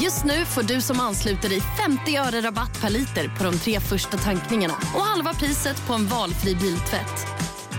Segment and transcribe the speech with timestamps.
[0.00, 3.80] Just nu får du som ansluter dig 50 öre rabatt per liter på de tre
[3.80, 7.26] första tankningarna och halva priset på en valfri biltvätt.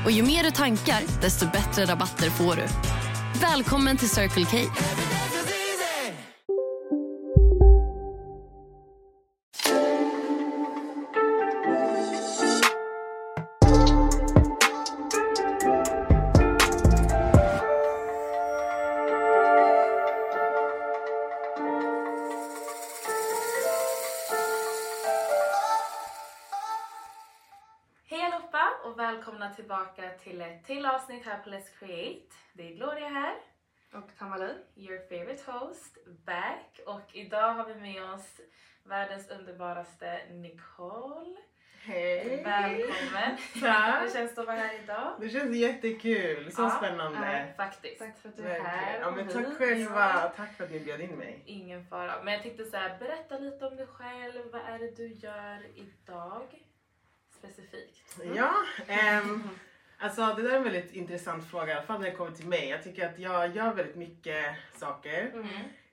[0.05, 2.67] Och ju mer du tankar, desto bättre rabatter får du.
[3.41, 4.57] Välkommen till Circle K.
[29.67, 32.35] tillbaka till ett till avsnitt här på Let's Create.
[32.53, 33.35] Det är Gloria här,
[33.93, 34.53] Och Tamali.
[34.75, 36.79] your favorite host, back.
[36.85, 38.41] Och idag har vi med oss
[38.83, 41.35] världens underbaraste Nicole.
[41.83, 42.43] Hej!
[42.43, 43.37] Välkommen!
[43.61, 44.01] Tack.
[44.03, 45.15] Hur känns det att vara här idag?
[45.19, 47.53] Det känns jättekul, så Ja, spännande.
[47.57, 47.99] Faktiskt.
[47.99, 49.01] Tack för att Verkligen.
[49.01, 51.43] Ja, men tack själva, tack för att ni bjöd in mig.
[51.45, 52.23] Ingen fara.
[52.23, 54.51] Men jag tänkte så här, berätta lite om dig själv.
[54.51, 56.63] Vad är det du gör idag?
[57.39, 58.03] Specifikt.
[58.35, 58.53] Ja,
[58.87, 59.49] ehm,
[59.97, 62.47] alltså det där är en väldigt intressant fråga, i alla fall när det kommer till
[62.47, 62.69] mig.
[62.69, 64.45] Jag tycker att jag gör väldigt mycket
[64.75, 65.31] saker.
[65.33, 65.47] Mm.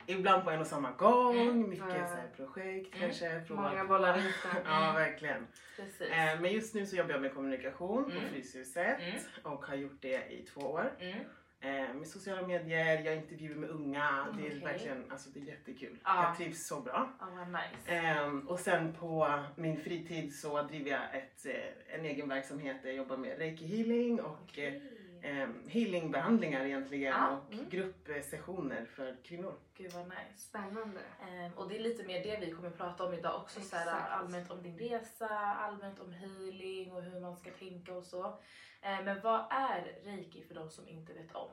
[0.07, 1.69] Ibland på en och samma gång, Mm.
[1.71, 2.07] mycket Ja.
[2.09, 3.01] så här projekt Mm.
[3.09, 3.41] kanske.
[3.47, 4.33] prova Många bollar i.
[4.65, 5.47] Ja, verkligen.
[5.77, 6.01] Precis.
[6.11, 8.23] Eh, men just nu så jobbar jag med kommunikation Mm.
[8.23, 9.21] på Fryshuset Mm.
[9.43, 10.93] och har gjort det i två år.
[11.65, 14.27] Eh, med sociala medier, jag intervjuar med unga.
[14.39, 15.99] Det är verkligen alltså, det är jättekul.
[16.05, 16.25] Ja.
[16.25, 17.13] Jag trivs så bra.
[17.21, 17.95] Vad nice.
[17.95, 22.89] Ehm, och sen på min fritid så driver jag ett, eh, en egen verksamhet där
[22.89, 24.83] jag jobbar med reiki healing och Okej.
[25.25, 27.69] Eh, healingbehandlingar egentligen Ja, och mm.
[27.71, 29.55] gruppsessioner för kvinnor.
[29.77, 30.37] Gud vad nice.
[30.37, 31.01] Spännande.
[31.29, 33.61] Ehm, och det är lite mer det vi kommer prata om idag också.
[33.61, 34.13] Så här, Exakt.
[34.13, 38.39] allmänt om din resa, allmänt om healing och hur man ska tänka och så.
[38.83, 41.51] Ehm, men vad är reiki för de som inte vet om?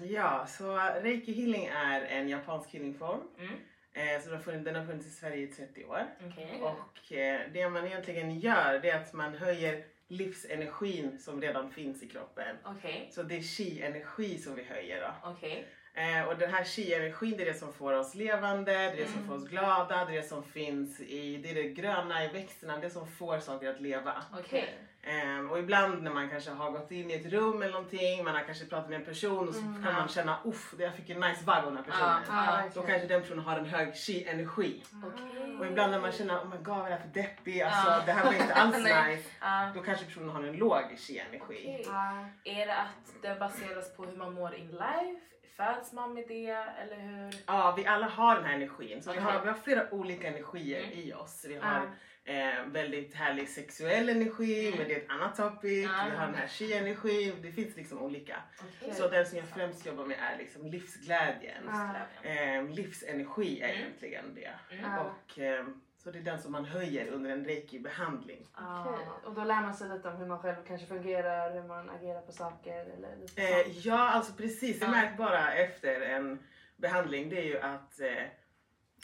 [0.00, 3.20] Ja, så reiki healing är en japansk healingform.
[3.38, 3.54] Mm.
[3.94, 6.06] Eh, så den har, funnits, den har funnits i Sverige i 30 år.
[6.26, 6.60] Okej.
[6.62, 12.02] Och eh, det man egentligen gör det är att man höjer livsenergin som redan finns
[12.02, 12.56] i kroppen.
[12.64, 13.08] Okej.
[13.12, 15.30] Så det är chi-energi som vi höjer då.
[15.30, 15.66] Okej.
[15.94, 19.06] Eh, och den här chi-energin det är det som får oss levande, det är det
[19.06, 19.28] som Mm.
[19.28, 22.78] får oss glada, det är det som finns i, det är det gröna i växterna,
[22.78, 24.24] det som får saker att leva.
[24.38, 24.74] Okej.
[25.04, 28.34] Eh, och ibland när man kanske har gått in i ett rum eller någonting, man
[28.34, 29.98] har kanske pratat med en person och så Mm, kan ja.
[29.98, 32.22] man känna uff, jag fick en nice vibe av den här personen.
[32.28, 32.62] Ja.
[32.74, 34.82] Då kanske den personen har en hög chi-energi.
[35.04, 35.56] Okej.
[35.58, 37.90] Och ibland när man känner oh my god vad är det här för deppig, alltså
[37.90, 38.02] Ja.
[38.06, 39.28] det här var inte alls nice.
[39.74, 41.40] Då kanske personen har en låg chi-energi.
[41.42, 41.82] Okej.
[41.86, 42.24] Ja.
[42.44, 45.20] Är det att det baseras på hur man mår in life?
[45.56, 47.34] Föds man med det eller hur?
[47.46, 49.02] Ja, vi alla har den här energin.
[49.02, 50.98] Så vi, har, vi har flera olika energier Mm.
[50.98, 51.44] i oss.
[51.48, 51.90] Vi har
[52.24, 54.78] eh, väldigt härlig sexuell energi, Mm.
[54.78, 55.84] men det är ett annat topic.
[55.84, 56.04] Ja.
[56.10, 57.42] Vi har den här chi-energin.
[57.42, 58.36] Det finns liksom olika.
[58.80, 58.94] Okej.
[58.94, 61.64] Så den som jag främst jobbar med är liksom livsglädjen.
[61.66, 61.94] Ja.
[62.30, 63.80] Eh, livsenergi är Mm.
[63.80, 64.50] egentligen det.
[64.74, 64.90] Mm.
[64.90, 65.00] Ja.
[65.00, 65.66] Och, eh,
[65.98, 68.46] så det är den som man höjer under en reiki-behandling.
[68.54, 68.84] Ah.
[68.90, 69.06] Okej.
[69.24, 72.20] Och då lär man sig lite om hur man själv kanske fungerar, hur man agerar
[72.20, 74.80] på saker eller lite Eh, ja, alltså precis.
[74.80, 74.90] Det Ja.
[74.90, 76.38] märks bara efter en
[76.76, 77.28] behandling.
[77.28, 78.22] Det är ju att eh,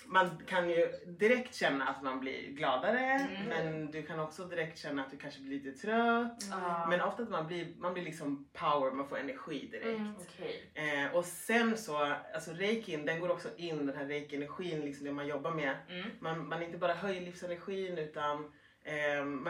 [0.06, 3.00] man kan ju direkt känna att man blir gladare.
[3.00, 3.48] Mm.
[3.48, 6.42] Men du kan också direkt känna att du kanske blir lite trött.
[6.52, 6.86] Ah.
[6.88, 9.86] Men ofta att man blir, man blir liksom power, man får energi direkt.
[9.86, 10.14] Mm.
[10.20, 10.70] Okej.
[10.74, 15.12] Eh, och sen så, alltså reikin, den går också in, den här reiki-energin, liksom det
[15.12, 15.76] man jobbar med.
[15.88, 16.10] Mm.
[16.20, 18.52] Man, man inte bara höjer livsenergin utan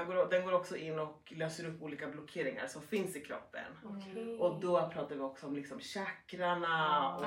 [0.06, 3.64] går, den går också in och löser upp olika blockeringar som finns i kroppen.
[3.84, 4.38] Okej.
[4.38, 7.22] Och då pratar vi också om liksom chakrarna och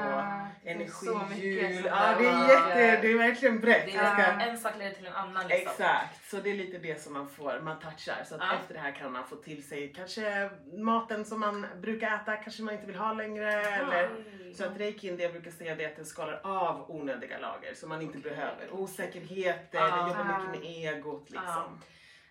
[0.66, 1.86] mycket energihjul.
[1.86, 3.86] Ja, det är, behöver- jätte, det är verkligen brett.
[3.86, 5.72] Det är ska- en sak leder till en annan liksom.
[5.72, 8.24] Exakt, så det är lite det som man får, man touchar.
[8.26, 8.54] Så Ja.
[8.62, 12.64] efter det här kan man få till sig kanske maten som man brukar äta kanske
[12.64, 13.52] man inte vill ha längre.
[13.54, 14.10] Eller,
[14.54, 17.74] så att reikin, det jag brukar säga det är att den skalar av onödiga lager
[17.74, 18.32] som man inte Okej.
[18.32, 18.72] behöver.
[18.72, 19.88] Osäkerheter, Ja.
[19.96, 21.82] den jobbar mycket med egot liksom.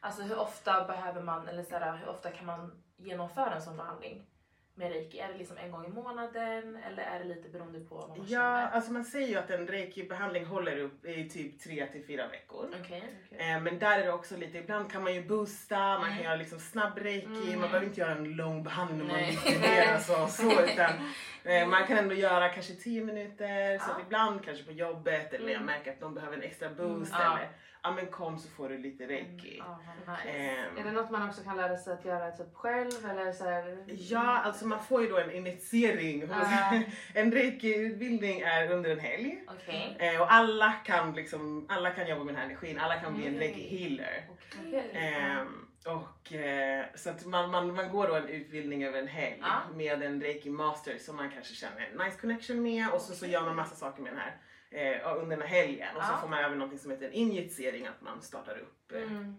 [0.01, 3.77] Alltså hur ofta behöver man, eller så här, hur ofta kan man genomföra en sån
[3.77, 4.27] behandling?
[4.75, 5.19] med reiki?
[5.19, 8.19] Är det liksom en gång i månaden eller är det lite beroende på vad man
[8.21, 8.71] Ja, känner?
[8.71, 12.75] alltså man säger ju att en reiki-behandling håller upp i typ 3 till 4 veckor.
[12.81, 13.03] Okej.
[13.31, 16.25] Eh, Men där är det också lite, ibland kan man ju boosta, man kan Mm.
[16.25, 17.61] göra liksom snabb reiki, Mm.
[17.61, 20.91] man behöver inte göra en lång behandling om man vill mer så, så utan
[21.45, 23.97] eh, man kan ändå göra kanske 10 minuter, så Ja.
[24.07, 25.67] ibland kanske på jobbet eller jag Mm.
[25.67, 27.23] märker att de behöver en extra boost Mm.
[27.25, 27.37] Ja.
[27.39, 27.49] eller
[27.83, 29.57] ja men kom så får du lite reiki.
[29.59, 30.29] Ja, vad nice.
[30.31, 33.45] Ehm, Är det något man också kan lära sig att göra typ själv eller så
[33.45, 33.85] här?
[33.87, 36.29] Ja, alltså man får ju då en initiering.
[36.31, 36.81] Ja.
[37.15, 39.45] En reiki-utbildning är under en helg.
[39.49, 39.97] Okej.
[39.99, 43.27] Eh, och alla kan, liksom, alla kan jobba med den här energin, alla kan bli
[43.27, 43.41] en Mm.
[43.49, 44.23] reiki-healer.
[44.67, 44.91] Okej.
[44.95, 49.39] Ehm, och, eh, så att man, man, man går då en utbildning över en helg
[49.43, 49.61] Ja.
[49.75, 53.27] med en reiki master som man kanske känner en nice connection med och så, så
[53.27, 54.37] gör man massa saker med den här
[54.71, 55.97] eh, under den här helgen.
[55.97, 56.19] Och så Ja.
[56.21, 59.37] får man även något som heter en injicering, att man startar upp, eh, Mm.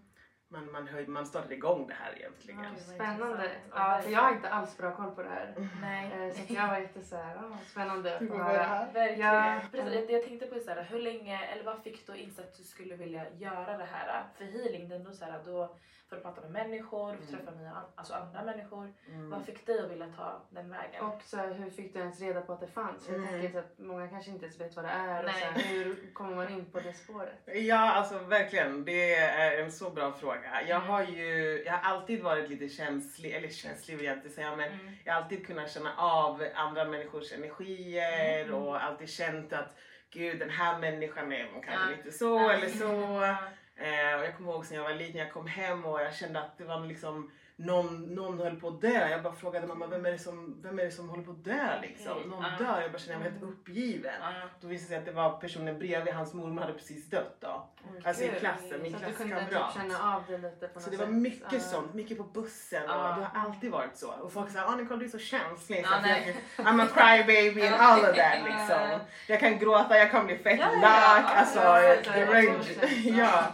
[0.51, 2.59] Man, man, höj, man startar igång det här egentligen.
[2.63, 2.69] Ja.
[2.73, 3.51] vad Spännande.
[3.73, 5.69] Ja, för jag har inte alls bra koll på det här.
[5.81, 6.27] Nej.
[6.27, 8.87] Eh, Så jag var jätte så här, ah, spännande att få höra.
[8.93, 9.19] Verkligen.
[9.35, 9.59] Ja.
[9.71, 12.57] Precis, jag, jag tänkte på så här, hur länge, eller vad fick du inse att
[12.57, 14.23] du skulle vilja göra det här?
[14.37, 15.75] För healing, det är ändå så här, då
[16.09, 17.45] får du prata med människor, du får Mm.
[17.45, 18.93] träffa nya, alltså andra människor.
[19.07, 19.29] Mm.
[19.29, 21.05] Vad fick dig att vilja ta den vägen?
[21.05, 23.05] Och så här, hur fick du ens reda på att det fanns?
[23.05, 23.41] För jag Mm.
[23.41, 25.23] tänker att många kanske inte ens vet vad det är.
[25.25, 25.63] Och så här, Nej.
[25.67, 27.33] hur kommer man in på det spåret?
[27.45, 28.85] Ja, alltså verkligen.
[28.85, 30.40] Det är en så bra fråga.
[30.67, 30.81] Jag Mm.
[30.89, 34.71] har ju jag har alltid varit lite känslig, eller känslig vill jag inte säga, men
[34.71, 34.93] Mm.
[35.05, 38.53] jag har alltid kunnat känna av andra människors energier Mm.
[38.55, 39.77] och alltid känt att
[40.11, 41.97] gud den här människan är kanske Ja.
[41.97, 43.21] lite så eller så.
[43.75, 46.39] Eh, och jag kommer ihåg sen jag var liten, jag kom hem och jag kände
[46.39, 49.09] att det var liksom någon, någon höll på dö.
[49.09, 51.79] Jag bara frågade mamma, vem är det som, vem är det som håller på dö
[51.81, 52.11] liksom?
[52.11, 52.65] Okej, Någon ja.
[52.65, 52.81] dör.
[52.81, 54.13] Jag bara kände mig helt uppgiven.
[54.21, 54.31] Ja.
[54.61, 57.67] Då visade det sig att det var personen bredvid, hans mormor hade precis dött då.
[57.93, 59.39] Oj, Alltså i klassen, min Så klasskamrat.
[59.39, 59.49] typ
[60.59, 61.59] det Så det var mycket Ja.
[61.59, 64.11] sånt, mycket på bussen och det har alltid varit så.
[64.11, 65.85] Och folk säger ah Nicole du är så känslig.
[65.91, 66.07] Ja, Så
[66.61, 68.89] jag, I'm a crybaby and all of that liksom.
[68.91, 68.99] Ja.
[69.27, 71.35] Jag kan gråta, jag kan bli fett Ja, lack, ja.
[71.35, 72.65] alltså ja, range.
[73.03, 73.43] ja.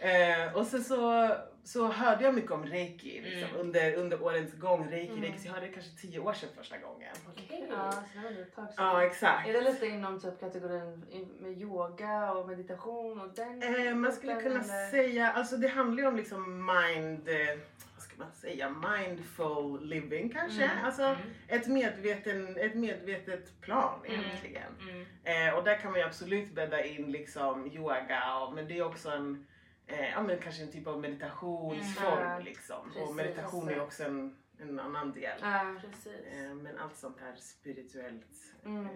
[0.00, 0.08] ja.
[0.08, 1.28] Eh, och sen så,
[1.64, 3.60] så hörde jag mycket om reiki liksom, Mm.
[3.60, 4.90] under, under årens gång.
[4.90, 5.22] Reiki, Mm.
[5.22, 7.14] reiki, så jag hörde det kanske tio år sedan första gången.
[7.28, 7.66] Okej.
[7.70, 8.86] Ja, så det var det ett tag sedan.
[8.86, 9.48] Ja exakt.
[9.48, 11.04] Är det lite inom typ kategorin
[11.40, 14.90] med yoga och meditation och den Eh, man skulle kunna eller?
[14.90, 17.58] säga, alltså det handlar ju om liksom mind, eh,
[17.94, 20.64] vad ska man säga, mindful living kanske.
[20.64, 21.18] Mm, Alltså Mm.
[21.48, 24.20] ett, medveten, ett medvetet plan Mm.
[24.20, 24.72] egentligen.
[24.90, 25.48] Mm.
[25.48, 28.82] Eh, och där kan man ju absolut bädda in liksom yoga, och, men det är
[28.86, 29.46] också en,
[29.88, 32.42] eh, ja men kanske en typ av meditationsform Mm.
[32.44, 32.90] liksom.
[32.92, 33.08] Precis.
[33.08, 35.38] och meditation är ju också en, en annan del.
[35.42, 35.76] Ja.
[35.80, 36.24] Precis.
[36.26, 38.26] Eh, men allt sånt här spirituellt.
[38.64, 38.86] Mm.
[38.86, 38.92] Eh,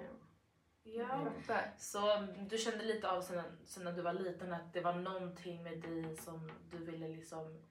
[0.85, 1.27] Ja.
[1.47, 1.73] Fattar.
[1.79, 5.63] Så du kände lite av sen, sen när du var liten att det var någonting
[5.63, 7.63] med dig som du ville liksom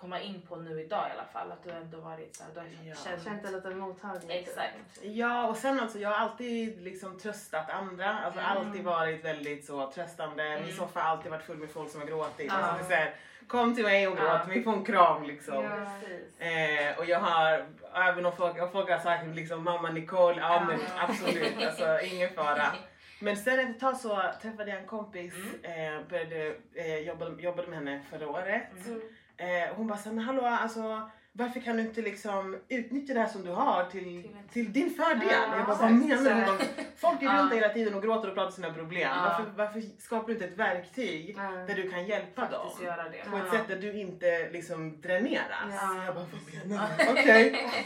[0.00, 1.52] komma in på nu idag i alla fall?
[1.52, 2.94] Att du ändå varit såhär, du har Ja.
[3.04, 3.24] känt...
[3.24, 4.22] Känt dig lite mottaglig.
[4.38, 4.48] typ.
[4.48, 4.74] Exakt.
[5.02, 8.18] Ja och sen alltså jag har alltid liksom tröstat andra.
[8.18, 8.52] Alltså Mm.
[8.56, 10.44] alltid varit väldigt så tröstande.
[10.50, 10.76] Min Mm.
[10.76, 12.46] soffa har alltid varit full med folk som har gråtit.
[12.48, 12.54] Ja.
[12.54, 13.14] Alltså, så här,
[13.46, 14.40] kom till mig och gråt, Ja.
[14.48, 15.64] vi får en kram liksom.
[15.64, 16.46] Ja.
[16.46, 20.64] Eh, och jag har, även om folk, om folk har sagt liksom mamma Nicole, ja
[20.68, 21.02] men Ja.
[21.08, 22.62] absolut, alltså ingen fara.
[23.20, 25.34] Men sen efter ett tag så träffade jag en kompis,
[25.64, 25.94] Mm.
[25.96, 28.62] eh, började, eh, jobbade, jobbade med henne förra året.
[28.86, 29.00] Mm.
[29.38, 33.26] Eh, hon bara såhär, men hallå alltså varför kan du inte liksom utnyttja det här
[33.28, 35.28] som du har till, Till din fördel?
[35.30, 36.64] Ja, jag bara, vad menar du?
[36.96, 39.00] Folk är runt dig hela tiden och gråter och pratar om sina problem.
[39.00, 39.22] Ja.
[39.22, 41.42] Varför, varför skapar du inte ett verktyg Ja.
[41.66, 42.62] där du kan hjälpa dem?
[42.62, 43.30] Faktiskt göra det.
[43.30, 45.72] På ett sätt där du inte liksom dräneras.
[45.72, 46.04] Ja.
[46.06, 47.20] Jag bara, vad menar du?
[47.20, 47.68] Okej.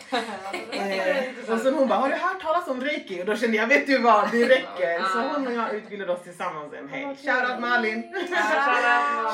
[0.73, 3.23] Eh, och sen hon bara, har du hört talas om reiki?
[3.23, 5.03] Och då kände jag, vet du vad, det räcker.
[5.03, 7.17] Så hon och jag utbildade oss tillsammans en helg.
[7.17, 8.03] Shoutout Malin!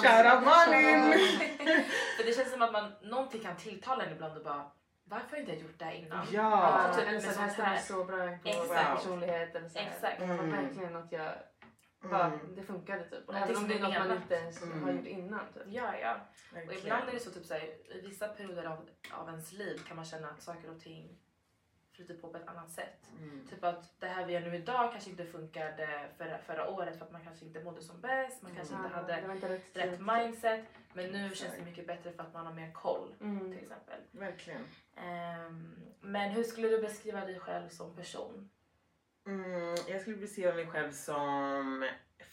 [0.03, 1.03] Shoutout Malin!
[2.17, 4.71] För det känns som att man, någonting kan tilltala en ibland och bara
[5.05, 6.27] varför har inte jag gjort det här innan?
[6.33, 6.89] Ja.
[6.89, 7.77] Ja, typ eller så det här stämmer här.
[7.79, 8.91] så bra in på Exakt.
[8.97, 9.55] personlighet.
[9.55, 9.87] Eller så här.
[9.91, 10.21] Exakt.
[10.21, 10.51] Det var Mm.
[10.51, 11.33] verkligen något jag
[12.01, 12.55] bara, Mm.
[12.57, 13.29] det funkade typ.
[13.29, 14.83] Och Även om det är något man inte ens Mm.
[14.83, 15.53] har gjort innan.
[15.55, 15.63] Typ.
[15.67, 16.17] Ja, ja.
[16.67, 17.63] Och ibland är det så typ såhär,
[17.97, 21.19] i vissa perioder av, av ens liv kan man känna att saker och ting
[21.99, 23.07] flyter på på ett annat sätt.
[23.19, 23.47] Mm.
[23.51, 27.05] Typ att det här vi gör nu idag kanske inte funkade förra, förra året för
[27.05, 30.01] att man kanske inte mådde som bäst, man kanske inte Ja, hade inte rätt, rätt
[30.01, 30.65] mindset.
[30.93, 31.41] Men nu Exakt.
[31.41, 33.39] känns det mycket bättre för att man har mer koll Mm.
[33.53, 34.01] till exempel.
[34.11, 34.65] Verkligen.
[34.97, 38.51] Ehm, men hur skulle du beskriva dig själv som person?
[39.27, 41.89] Mm, jag skulle beskriva mig själv som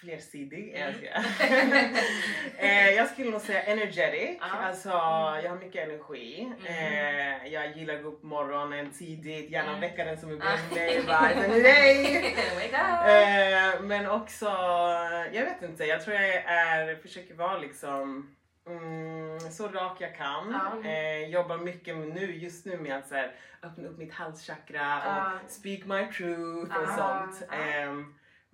[0.06, 0.74] flersidig.
[0.76, 0.82] Mm.
[0.82, 2.66] Jag, ska.
[2.66, 4.38] eh, jag skulle nog säga energetic.
[4.40, 4.46] Ja.
[4.68, 4.90] Alltså,
[5.44, 6.52] jag har mycket energi.
[6.68, 7.42] Mm.
[7.44, 9.82] Eh, jag gillar att gå upp morgonen tidigt, gärna Mm.
[9.82, 10.74] väcka den som är Ah.
[10.74, 11.06] bredvid
[11.64, 12.36] mig.
[13.06, 14.46] Eh, men också,
[15.32, 18.32] jag vet inte, jag tror jag är, försöker vara liksom
[18.68, 20.56] Mm, så rak jag kan.
[20.84, 20.90] Ja.
[20.90, 23.32] Eh, jobbar mycket nu, just nu med att så här,
[23.64, 24.98] öppna upp mitt halschakra
[25.44, 26.96] och speak my truth och Ja.
[26.98, 27.48] sånt.
[27.52, 27.58] Ja.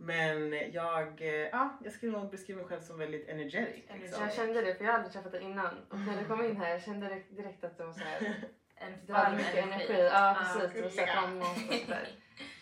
[0.10, 3.84] Ehm, men jag, eh, ja, jag skulle nog beskriva mig själv som väldigt energetic.
[3.94, 4.24] Liksom.
[4.24, 5.78] Jag kände det för jag har aldrig träffat dig innan.
[5.90, 8.34] Och när du kom in här jag kände direkt- direkt att det var så här.
[8.76, 9.94] En var varm mycket energi.
[9.94, 10.04] energi.
[10.14, 10.62] Ja precis.
[10.62, 10.90] Du gulliga.
[10.92, 12.08] ser fram emot och sådär.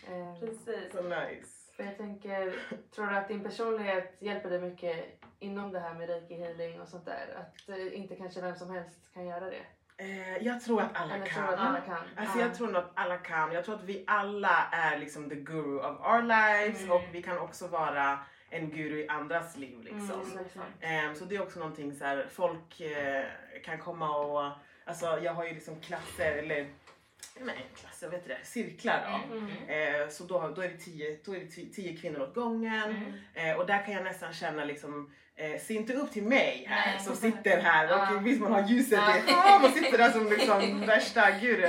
[0.08, 0.92] Eh, Precis.
[0.92, 1.72] Så nice.
[1.76, 2.54] För jag tänker,
[2.94, 5.06] tror du att din personlighet hjälper dig mycket
[5.38, 7.36] inom det här med reiki healing och sånt där?
[7.36, 9.62] Att eh, inte kanske vem som helst kan göra det?
[10.00, 11.28] Eh, jag tror att alla kan.
[11.44, 11.96] tror att alla kan?
[12.16, 12.44] Alltså Ja.
[12.44, 13.52] jag tror att alla kan.
[13.52, 16.92] Jag tror att vi alla är liksom the guru of our lives Mm.
[16.92, 18.18] och vi kan också vara
[18.50, 20.22] en guru i andras liv liksom.
[20.54, 20.64] Mm.
[20.80, 23.24] Ehm, så det är också någonting så här, folk eh,
[23.64, 24.52] kan komma och,
[24.84, 26.68] alltså jag har ju liksom klasser eller
[27.40, 28.38] Nej, klasser, heter det?
[28.42, 29.36] Cirklar då.
[29.36, 30.02] Mm.
[30.02, 32.90] Eh, så då, då är det tio, då är det ti- tio kvinnor åt gången.
[33.34, 33.50] Mm.
[33.50, 36.90] Eh, och där kan jag nästan känna liksom, eh, se inte upp till mig här
[36.92, 37.00] Nej.
[37.04, 38.14] som sitter här Ja.
[38.16, 39.16] och visst man har ljuset Ja.
[39.16, 41.68] i, ah, man sitter där som liksom värsta guru.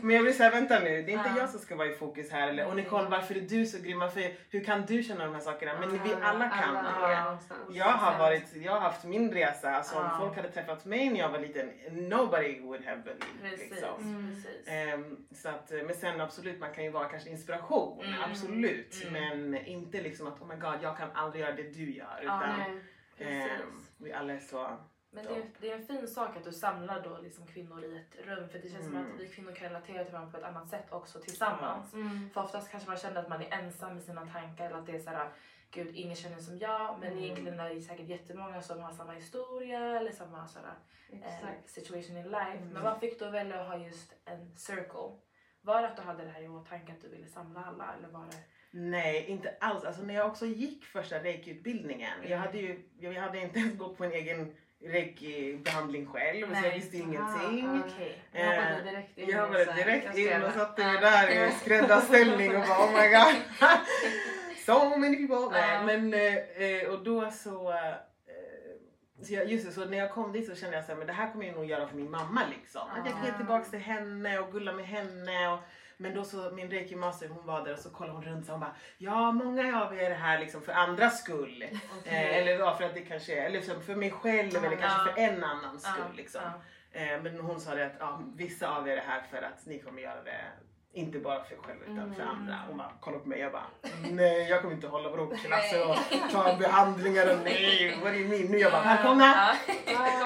[0.00, 1.38] Men jag blir såhär, vänta nu, det är inte Ja.
[1.40, 2.48] jag som ska vara i fokus här.
[2.48, 3.98] Eller, och Nicole, varför är du så grym?
[3.98, 5.72] Varför, hur kan du känna de här sakerna?
[5.80, 7.76] Men vi alla kan alla det.
[7.78, 10.16] Jag har, varit, jag har haft min resa, alltså om Ja.
[10.20, 13.40] folk hade träffat mig när jag var liten, nobody would have believed.
[13.42, 13.70] Precis.
[13.70, 14.00] Liksom.
[14.00, 14.42] Mm.
[14.66, 18.14] Ehm, så att, men sen absolut, man kan ju vara kanske inspiration, Mm.
[18.30, 19.02] absolut.
[19.08, 19.12] Mm.
[19.50, 22.20] Men inte liksom att oh my god, jag kan aldrig göra det du gör.
[22.24, 22.80] Ja, Utan
[23.24, 24.76] Ehm, vi alla är så...
[25.10, 27.96] Men det är, det är en fin sak att du samlar då liksom kvinnor i
[27.96, 29.14] ett rum för det känns som Mm.
[29.14, 31.94] att vi kvinnor kan relatera till varandra på ett annat sätt också tillsammans.
[31.94, 32.30] Mm.
[32.34, 34.92] För oftast kanske man känner att man är ensam med sina tankar eller att det
[34.96, 35.28] är såhär
[35.70, 36.98] Gud, ingen känner som jag.
[37.00, 37.24] Men Mm.
[37.24, 40.74] egentligen är det säkert jättemånga som har samma historia eller samma sådär,
[41.12, 42.50] eh, situation in life.
[42.56, 42.68] Mm.
[42.68, 45.10] Men vad fick du att välja att ha just en circle?
[45.60, 48.08] Var det att du hade det här i åtanke att du ville samla alla eller
[48.08, 48.36] var det?
[48.78, 49.84] Nej, inte alls.
[49.84, 52.38] Alltså när jag också gick första reiki-utbildningen, jag Mm.
[52.40, 54.54] hade ju jag hade inte ens gått på en egen
[54.84, 56.74] reiki-behandling själv, så jag Nej.
[56.74, 57.68] visste ingenting.
[57.68, 58.18] Ah, Okej.
[58.32, 61.00] Jag hoppade Eh, direkt in Jag här, direkt jag in och satte mig Ja.
[61.00, 63.42] där i skräddarställning och bara oh my god.
[64.66, 65.58] so many people.
[65.58, 65.80] Ja.
[65.82, 67.74] Nej, men eh, eh, och då så,
[69.22, 71.32] så jag, just det, så när jag kom dit så kände jag men det här
[71.32, 72.82] kommer jag nog göra för min mamma liksom.
[72.90, 73.36] Att jag kan ge Ah.
[73.36, 75.48] tillbaks till henne och gulla med henne.
[75.48, 75.58] Och,
[75.96, 78.50] men då så, min reiki master hon var där och så kollade hon runt och
[78.50, 81.62] hon bara Ja, många av er är här liksom för andras skull.
[82.04, 84.86] Eh, eller ja, för att det kanske är, eller för, för mig själv eller kanske
[85.10, 85.14] Ja.
[85.14, 86.42] för en annans skull Ja, liksom.
[86.92, 89.78] Eh, men hon sa det att ja, vissa av er är här för att ni
[89.78, 90.40] kommer göra det
[90.96, 92.34] inte bara för er själva utan för Mm.
[92.36, 92.54] andra.
[92.68, 93.66] Hon bara kollade på mig jag bara
[94.10, 95.96] nej jag kommer inte hålla vadå klasser och
[96.32, 98.58] ta behandlingar och nej vad är min nu?
[98.58, 99.54] Jag bara välkomna!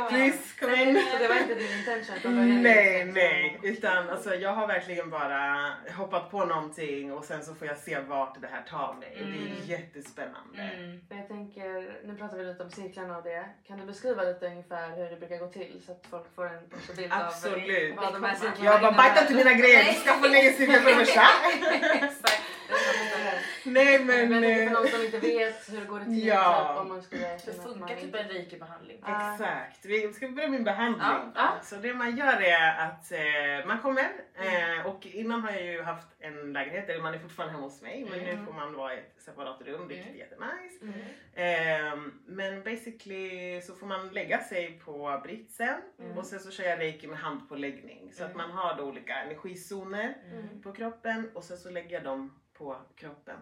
[0.08, 0.94] Please come in!
[1.20, 2.62] Det var inte din intention från början?
[2.62, 3.58] Nej, nej.
[3.62, 8.00] Utan alltså, jag har verkligen bara hoppat på någonting och sen så får jag se
[8.00, 9.12] vart det här tar mig.
[9.20, 9.66] Och det är Mm.
[9.66, 10.62] jättespännande.
[10.62, 11.00] Mm.
[11.08, 13.44] För Jag tänker, nu pratar vi lite om cirklarna och det.
[13.66, 16.60] Kan du beskriva lite ungefär hur det brukar gå till så att folk får en
[16.96, 17.98] bild Absolut.
[17.98, 20.16] av vad de här cirklarna Jag bara bajta inte mina grejer, du ska
[20.66, 21.22] få en egen cirkel för det första.
[21.94, 22.49] Exakt.
[23.64, 24.28] Nej Men, men...
[24.40, 26.80] men för eh, någon som inte vet hur går det till Ja.
[26.80, 28.98] om man skulle Hur funkar typ en reiki-behandling?
[29.02, 29.32] Ah.
[29.32, 29.84] Exakt.
[29.84, 31.00] Vi ska börja med behandling.
[31.06, 31.52] Ja, ja.
[31.62, 35.82] Så det man gör är att eh, man kommer eh, och innan har jag ju
[35.82, 38.46] haft en lägenhet, eller man är fortfarande hemma hos mig men nu Mm.
[38.46, 40.78] får man vara i ett separat rum vilket är jättenice.
[40.82, 40.94] Mm.
[41.34, 46.18] Ehm, men basically så får man lägga sig på britsen Mm.
[46.18, 48.12] och sen så kör jag reiki med handpåläggning.
[48.12, 48.48] Så att Mm.
[48.48, 50.62] man har då olika energizoner Mm.
[50.62, 53.36] på kroppen och sen så lägger jag dem på kroppen.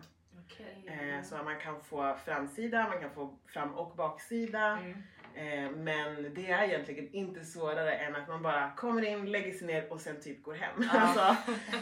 [0.45, 0.85] Okej.
[1.17, 4.79] Eh, så man kan få framsida, man kan få fram och baksida.
[4.79, 5.03] Mm.
[5.35, 9.67] Eh, men det är egentligen inte svårare än att man bara kommer in, lägger sig
[9.67, 10.89] ner och sen typ går hem.
[10.93, 11.01] Ja.
[11.01, 11.37] Alltså,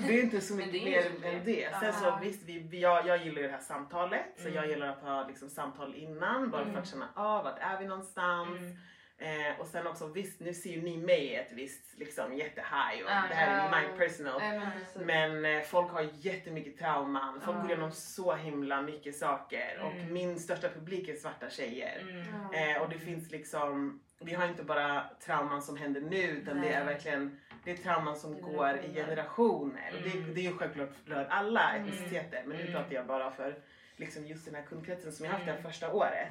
[0.06, 1.68] det är inte så mycket mer än det.
[1.80, 4.24] Sen så visst, vi, jag, jag gillar ju det här samtalet.
[4.36, 4.54] Så Mm.
[4.54, 6.82] jag gillar att ha liksom, samtal innan bara för Mm.
[6.82, 8.58] att känna av vart är vi någonstans.
[8.58, 8.76] Mm.
[9.18, 13.04] Eh, och sen också visst, nu ser ju ni mig i ett visst liksom jättehigh
[13.04, 13.24] och Ja.
[13.28, 13.80] det här är Ja.
[13.90, 14.38] my personal.
[14.40, 14.60] Nej,
[14.94, 17.40] men eh, folk har jättemycket trauman.
[17.40, 19.80] Folk går igenom så himla mycket saker.
[19.82, 20.12] Och Mm.
[20.12, 22.00] min största publik är svarta tjejer.
[22.00, 22.76] Mm.
[22.76, 26.68] Eh, och det finns liksom, vi har inte bara trauman som händer nu utan det
[26.68, 26.94] är Nej.
[26.94, 28.94] verkligen det är trauman som går i Generationer.
[28.94, 29.92] generationer.
[29.96, 30.34] Och det, Mm.
[30.34, 31.82] det är ju självklart rör alla Mm.
[31.88, 32.74] etniciteter men nu Mm.
[32.74, 33.54] pratar jag bara för
[33.96, 35.70] liksom just den här kundkretsen som jag haft det här Mm.
[35.72, 36.28] första året.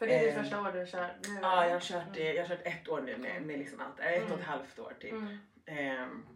[0.00, 1.38] För det är ditt Eh, första år du kör nu?
[1.42, 4.00] Ja, jag har kört, eh, jag har kört ett år nu med, med liksom allt.
[4.00, 4.44] Eh, Ett och ett Mm.
[4.44, 5.12] halvt år typ.
[5.12, 5.38] Mm.
[5.66, 6.26] Ehm,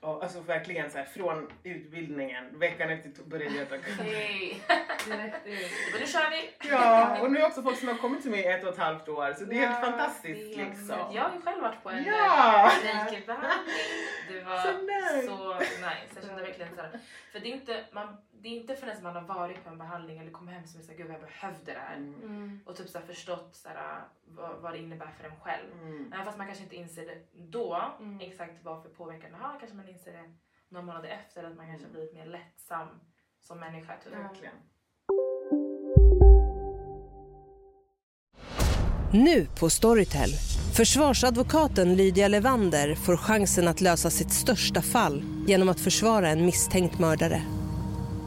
[0.00, 3.82] och alltså verkligen så här, från utbildningen, veckan efter började jag ta in.
[5.08, 5.30] Men
[6.00, 6.50] nu kör vi!
[6.70, 8.78] Ja, och nu är också folk som har kommit till mig i ett och ett
[8.78, 10.98] halvt år så det är Ja, helt fantastiskt det är liksom.
[11.14, 12.66] Jag har ju själv varit på en Ja!
[12.66, 13.74] eh, reiki-behandling.
[14.28, 15.26] Det var Så nice.
[15.26, 16.06] så nice.
[16.14, 16.90] Jag kände verkligen så här,
[17.32, 20.18] För det är inte, man, det är inte förrän man har varit på en behandling
[20.18, 21.96] eller kommer hem som är såhär, gud jag behövde det här.
[21.96, 22.60] Mm.
[22.66, 25.72] Och typ så här förstått så här, vad, vad det innebär för en själv.
[25.72, 26.12] Mm.
[26.12, 28.20] Även fast man kanske inte inser det då, Mm.
[28.20, 30.34] exakt vad för påverkan det har, kanske man inser det
[30.68, 32.88] några månader efter att man kanske har blivit mer lättsam
[33.40, 33.96] som människa.
[34.04, 34.12] Typ.
[34.12, 34.54] Verkligen.
[39.12, 40.30] Nu på Storytel.
[40.76, 46.98] Försvarsadvokaten Lydia Levander får chansen att lösa sitt största fall genom att försvara en misstänkt
[46.98, 47.42] mördare.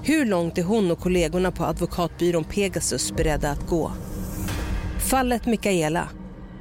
[0.03, 3.91] Hur långt är hon och kollegorna på advokatbyrån Pegasus beredda att gå?
[5.09, 6.09] Fallet Mikaela.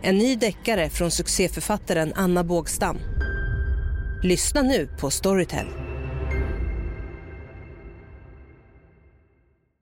[0.03, 2.99] En ny deckare från succéförfattaren Anna Bågstam.
[4.23, 5.67] Lyssna nu på Storytel.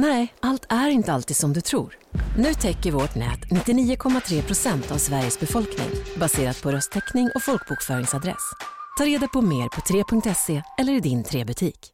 [0.00, 1.98] Nej, allt är inte alltid som du tror.
[2.36, 5.90] Nu täcker vårt nät 99,3 procent av Sveriges befolkning
[6.20, 8.52] baserat på röstteckning och folkbokföringsadress.
[8.98, 11.92] Ta reda på mer på 3.se eller i din 3-butik.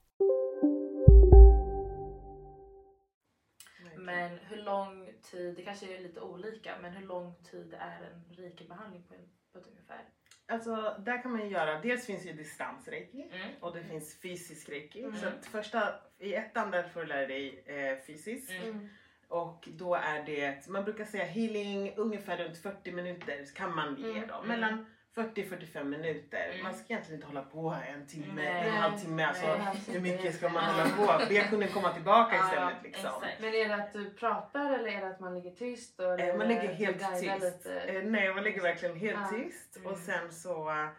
[3.97, 8.45] Men hur lång tid, det kanske är lite olika, men hur lång tid är en
[8.45, 9.15] rikebehandling på,
[9.53, 10.05] på ett ungefär?
[10.49, 13.49] Alltså där kan man ju göra, dels finns ju distansreiki Mm.
[13.61, 15.03] och det finns fysisk reiki.
[15.03, 15.17] Mm.
[15.17, 18.51] Så att första, i ettan där får du lära dig eh, fysiskt.
[18.51, 18.89] Mm.
[19.29, 24.11] Och då är det, man brukar säga healing ungefär runt 40 minuter kan man ge
[24.11, 24.29] Mm.
[24.29, 24.49] dem.
[24.49, 26.49] Mellan 40-45 minuter.
[26.51, 26.63] Mm.
[26.63, 28.69] Man ska egentligen inte hålla på en timme, Nej.
[28.69, 29.25] en halvtimme.
[29.25, 29.47] Alltså,
[29.93, 31.25] hur mycket ska man hålla på?
[31.29, 32.83] Be kunden komma tillbaka Ja, istället.
[32.83, 33.07] Liksom.
[33.23, 33.41] exakt.
[33.41, 36.01] Men är det att du pratar eller är det att man ligger tyst?
[36.01, 37.43] Och, Eh, Man ligger helt tyst.
[37.43, 37.81] lite?
[37.81, 39.39] Eh, Nej, man ligger verkligen helt Ja.
[39.39, 39.77] tyst.
[39.77, 39.93] Mm.
[39.93, 40.91] Och sen så eff-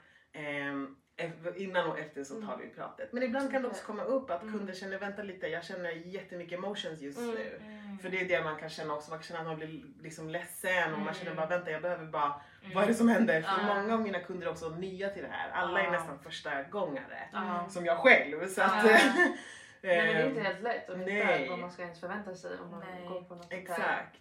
[1.55, 3.13] innan och efter så tar vi pratet.
[3.13, 4.53] Men ibland kan det också komma upp att Mm.
[4.57, 7.31] kunder känner, vänta lite, jag känner jättemycket emotions just Mm.
[7.35, 7.59] nu.
[7.65, 7.97] Mm.
[7.99, 10.29] För det är det man kan känna också, man kan känna att man blir liksom
[10.29, 11.35] ledsen och man känner Mm.
[11.35, 12.75] bara vänta jag behöver bara, Mm.
[12.75, 13.41] vad är det som händer?
[13.41, 15.49] För många av mina kunder är också nya till det här.
[15.49, 17.29] Alla är nästan första gångare.
[17.69, 18.47] Som jag själv.
[18.47, 18.83] Så att.
[19.81, 22.35] Nej, men det är ehm, inte helt lätt att veta vad man ska ens förvänta
[22.35, 23.07] sig om man Nej.
[23.07, 23.59] går på något sånt här.
[23.59, 24.17] Exakt.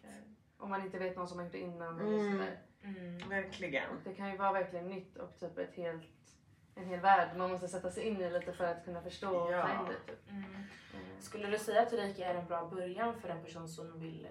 [0.59, 2.01] Om man inte vet någon som har gjort det innan.
[2.01, 2.15] Mm.
[2.15, 2.59] Och sådär.
[2.85, 3.29] Mm.
[3.29, 3.89] Verkligen.
[4.05, 6.03] Det kan ju vara verkligen nytt och typ ett helt,
[6.75, 9.53] en hel värld man måste sätta sig in i lite för att kunna förstå och
[9.53, 9.63] Ja.
[9.63, 10.13] ta in det.
[10.13, 10.31] Typ.
[10.31, 10.45] Mm.
[10.45, 11.21] Mm.
[11.21, 14.29] Skulle du säga att reiki är en bra början för en person som vill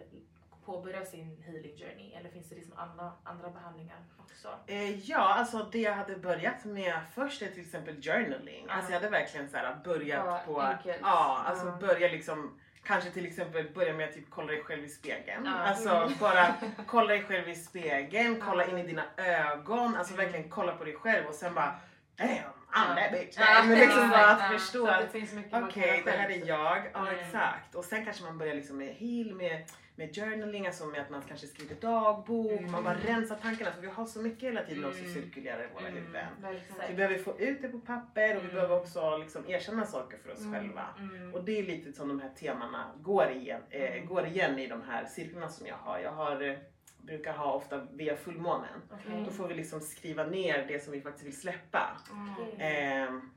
[0.65, 2.13] påbörja sin healing journey?
[2.13, 4.49] Eller finns det liksom andra, andra behandlingar också?
[4.67, 8.65] Eh, ja, alltså det jag hade börjat med först är till exempel journaling.
[8.67, 8.73] Ja.
[8.73, 10.61] Alltså jag hade verkligen så här börjat Ja, på...
[10.61, 10.97] enkelt.
[11.01, 11.77] Ja, alltså Ja.
[11.87, 15.47] börja liksom Kanske till exempel börja med att typ kolla dig själv i spegeln.
[15.47, 16.13] Alltså Mm.
[16.19, 16.53] bara
[16.87, 19.95] kolla dig själv i spegeln, kolla in i dina ögon.
[19.95, 20.25] Alltså Mm.
[20.25, 21.75] verkligen kolla på dig själv och sen bara
[22.17, 22.29] Damn,
[22.73, 23.37] I'm that bitch.
[23.39, 23.63] Ja.
[23.67, 25.15] Men liksom bara att förstå att
[25.51, 26.83] Okej, det här är jag.
[26.93, 27.19] Ja, Mm.
[27.19, 27.75] exakt.
[27.75, 31.21] Och sen kanske man börjar liksom med heal, med, med journaling, alltså med att man
[31.27, 32.51] kanske skriver dagbok.
[32.59, 32.71] Mm.
[32.71, 35.13] Man bara rensar tankarna för vi har så mycket hela tiden också Mm.
[35.13, 35.93] cirkulerar i våra Mm.
[36.03, 36.25] huvuden.
[36.41, 36.87] Verkligen.
[36.89, 38.55] Vi behöver få ut det på papper och vi Mm.
[38.55, 40.53] behöver också liksom erkänna saker för oss Mm.
[40.53, 40.85] själva.
[40.99, 41.33] Mm.
[41.33, 44.05] Och det är lite som de här temana går igen, eh, Mm.
[44.05, 45.99] går igen i de här cirklarna som jag har.
[45.99, 46.57] Jag har, eh,
[47.03, 48.81] brukar ha ofta via fullmånen.
[48.91, 49.23] Okej.
[49.25, 51.97] Då får vi liksom skriva ner det som vi faktiskt vill släppa.
[52.11, 52.59] Mm.
[52.59, 53.29] Ehm,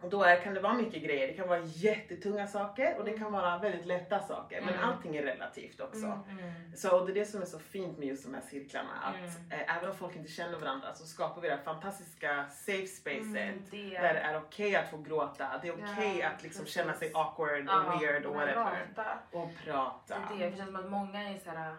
[0.00, 1.26] och då är, kan det vara mycket grejer.
[1.26, 4.60] Det kan vara jättetunga saker och det kan vara väldigt lätta saker.
[4.60, 4.84] Men Mm.
[4.88, 6.06] allting är relativt också.
[6.06, 6.38] Mm.
[6.38, 6.76] Mm.
[6.76, 8.90] Så och det är det som är så fint med just de här cirklarna.
[9.02, 9.28] Att Mm.
[9.60, 13.20] eh, även om folk inte känner varandra så skapar vi det här fantastiska safe spacet.
[13.36, 15.58] Mm, det- Där det är okej att få gråta.
[15.62, 18.86] Det är okej Ja, att liksom känna sig awkward Ja, och weird och whatever.
[18.94, 19.18] prata.
[19.32, 20.14] Och Det prata.
[20.14, 20.44] är det.
[20.50, 21.76] Det känns som att många är så här,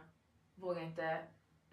[0.55, 1.17] vågar inte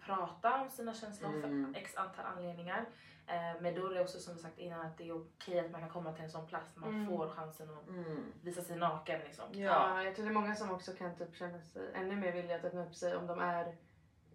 [0.05, 1.73] prata om sina känslor Mm.
[1.73, 2.85] för x antal anledningar.
[3.27, 5.81] Eh, men då är det också som sagt innan att det är okej att man
[5.81, 7.07] kan komma till en sån plats där man Mm.
[7.07, 8.33] får chansen att Mm.
[8.41, 9.19] visa sig naken.
[9.19, 9.45] Liksom.
[9.51, 9.59] Ja.
[9.97, 12.55] Ja, jag tror det är många som också kan typ känna sig ännu mer villiga
[12.55, 13.75] att öppna upp sig om de är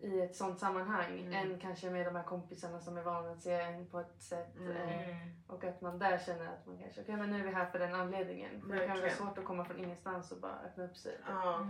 [0.00, 1.32] i ett sånt sammanhang Mm.
[1.32, 4.56] än kanske med de här kompisarna som är vana att se en på ett sätt.
[4.56, 4.76] Mm.
[4.76, 7.66] Eh, och att man där känner att man kanske, okej men nu är vi här
[7.66, 8.60] för den anledningen.
[8.60, 11.18] För det kan vara svårt att komma från ingenstans och bara öppna upp sig.
[11.28, 11.66] Ja.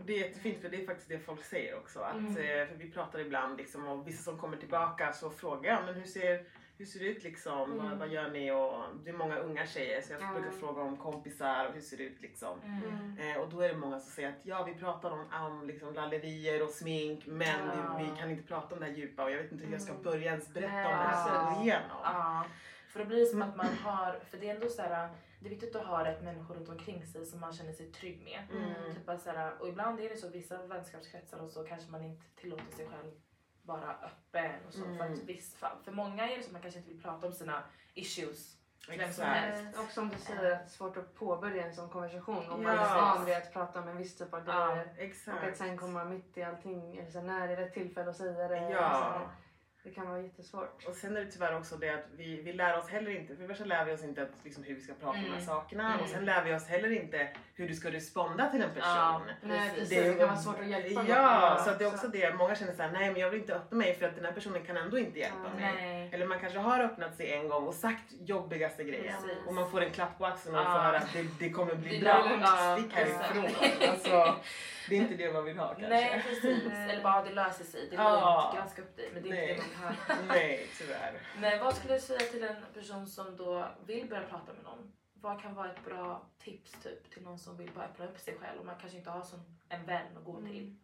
[0.00, 0.02] Mm.
[0.02, 2.00] Och Det är jättefint för det är faktiskt det folk säger också.
[2.00, 2.36] Att, Mm.
[2.36, 5.94] eh, för vi pratar ibland liksom, och vissa som kommer tillbaka så frågar jag men
[5.94, 6.44] hur ser,
[6.78, 7.76] hur ser det ut liksom?
[7.76, 7.98] Vad, Mm.
[7.98, 8.50] vad gör ni?
[8.52, 10.32] Och det är många unga tjejer så jag Ja.
[10.34, 12.60] brukar fråga om kompisar och hur ser det ut liksom.
[12.64, 13.18] Mm.
[13.18, 15.94] Eh, och då är det många som säger att ja vi pratar om, om liksom,
[15.94, 19.36] lallerier och smink men vi, vi kan inte prata om det här djupa och jag
[19.42, 20.02] vet inte hur jag ska Mm.
[20.02, 21.48] börja ens berätta om det här precis.
[21.48, 22.44] och gå igenom.
[22.88, 25.08] För då blir det som att man har, för det är ändå så här,
[25.40, 28.22] det är viktigt att ha rätt människor runt omkring sig som man känner sig trygg
[28.24, 28.42] med.
[28.50, 28.94] Mm.
[28.94, 32.04] Typ att så här, och ibland är det så, vissa vänskapskretsar och så kanske man
[32.04, 33.10] inte tillåter sig själv
[33.62, 35.76] vara öppen och så för ett visst fall.
[35.84, 37.62] För många är det som man kanske inte vill prata om sina
[37.94, 38.56] issues
[38.88, 39.28] vem som Exakt.
[39.40, 39.78] helst.
[39.78, 42.68] Och som du säger, att det är svårt att påbörja en sån konversation om Ja.
[42.68, 44.88] man är van vid att prata om en viss typ av Ja, grejer.
[44.96, 45.44] Och Exakt.
[45.48, 48.48] att sen komma mitt i allting, eller så här, när är rätt tillfälle att säga
[48.48, 48.70] det?
[48.70, 49.20] Ja.
[49.82, 50.84] Så här, det kan vara jättesvårt.
[50.88, 53.42] Och sen är det tyvärr också det att vi, vi lär oss heller inte, för
[53.42, 55.28] det första lär vi oss inte att, liksom, hur vi ska prata om de här
[55.34, 55.46] Mm.
[55.46, 56.00] sakerna Mm.
[56.00, 58.82] och sen lär vi oss heller inte hur du ska responda till en person.
[58.96, 59.88] Ja, Nej, precis.
[59.88, 61.64] Det Det, kan vara svårt att hjälpa Ja, någon.
[61.64, 62.34] så att det är också det.
[62.34, 64.62] Många känner såhär, nej men jag vill inte öppna mig för att den här personen
[64.64, 65.60] kan ändå inte hjälpa Ja.
[65.60, 65.74] mig.
[65.74, 65.99] Nej.
[66.12, 69.12] Eller man kanske har öppnat sig en gång och sagt jobbigaste grejer.
[69.12, 69.38] Precis.
[69.46, 70.64] Och man får en klapp på axeln och Ja.
[70.64, 72.76] får höra att det, det kommer bli Det bra.
[72.78, 73.44] Stick härifrån.
[73.90, 74.34] Alltså,
[74.88, 75.88] det är inte det man vill ha kanske.
[75.88, 76.72] Nej precis.
[76.72, 77.88] Eller bara det löser sig.
[77.90, 78.42] Det är Ja.
[78.42, 78.56] lugnt.
[78.58, 79.10] Granska upp dig.
[79.14, 79.50] Men det är Nej.
[79.50, 80.26] inte det man vill höra.
[80.28, 81.20] Nej, tyvärr.
[81.40, 84.92] Men vad skulle du säga till en person som då vill börja prata med någon?
[85.14, 88.34] Vad kan vara ett bra tips typ till någon som vill bara öppna upp sig
[88.40, 90.76] själv och man kanske inte har som en vän att gå till?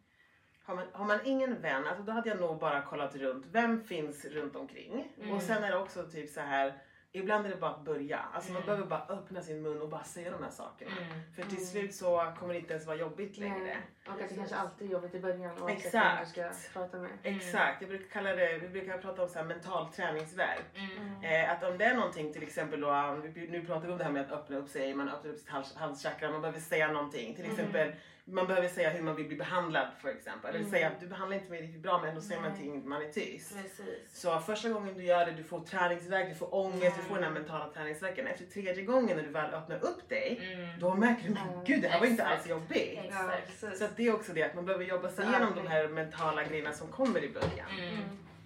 [0.67, 3.45] Har man, har man ingen vän, alltså då hade jag nog bara kollat runt.
[3.51, 5.13] Vem finns runt omkring?
[5.21, 5.31] Mm.
[5.35, 6.73] Och sen är det också typ så här.
[7.11, 8.19] Ibland är det bara att börja.
[8.33, 8.65] Alltså man Mm.
[8.65, 10.91] behöver bara öppna sin mun och bara säga de här sakerna.
[10.91, 11.19] Mm.
[11.35, 13.77] För till slut så kommer det inte ens vara jobbigt längre.
[14.07, 16.25] Och att det kanske alltid är jobbigt i början oavsett Exakt.
[16.25, 17.09] du ska prata med.
[17.23, 20.65] Exakt, jag brukar kalla det, vi brukar prata om så här mental träningsverk.
[20.75, 21.23] Mm.
[21.23, 23.17] Eh, att om det är någonting till exempel då,
[23.49, 25.49] nu pratar vi om det här med att öppna upp sig, man öppnar upp sitt
[25.49, 27.35] hals, halschakra, man behöver säga någonting.
[27.35, 27.93] Till exempel
[28.29, 30.55] man behöver säga hur man vill bli behandlad för exempel.
[30.55, 33.01] Eller säga att du behandlar inte mig riktigt bra men ändå säger man någonting, man
[33.01, 33.55] är tyst.
[33.55, 34.21] Precis.
[34.21, 37.23] Så första gången du gör det, du får träningsvärk, du får ångest, du får den
[37.23, 38.27] här mentala träningsvärken.
[38.27, 40.79] Efter tredje gången när du väl öppnar upp dig, Mm.
[40.79, 42.99] då märker du men gud det här var inte alls jobbigt.
[43.09, 43.31] Ja.
[43.75, 46.43] Så att det är också det, att man behöver jobba sig igenom de här mentala
[46.43, 47.69] grejerna som kommer i början.
[47.79, 47.99] Mm.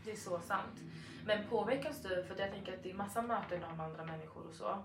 [0.05, 0.79] Det är så sant.
[1.25, 4.55] Men påverkas du, för jag tänker att det är massa möten med andra människor och
[4.55, 4.83] så.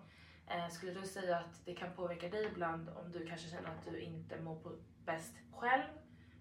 [0.48, 3.84] Eh, skulle du säga att det kan påverka dig ibland om du kanske känner att
[3.84, 4.72] du inte mår på
[5.04, 5.84] bäst själv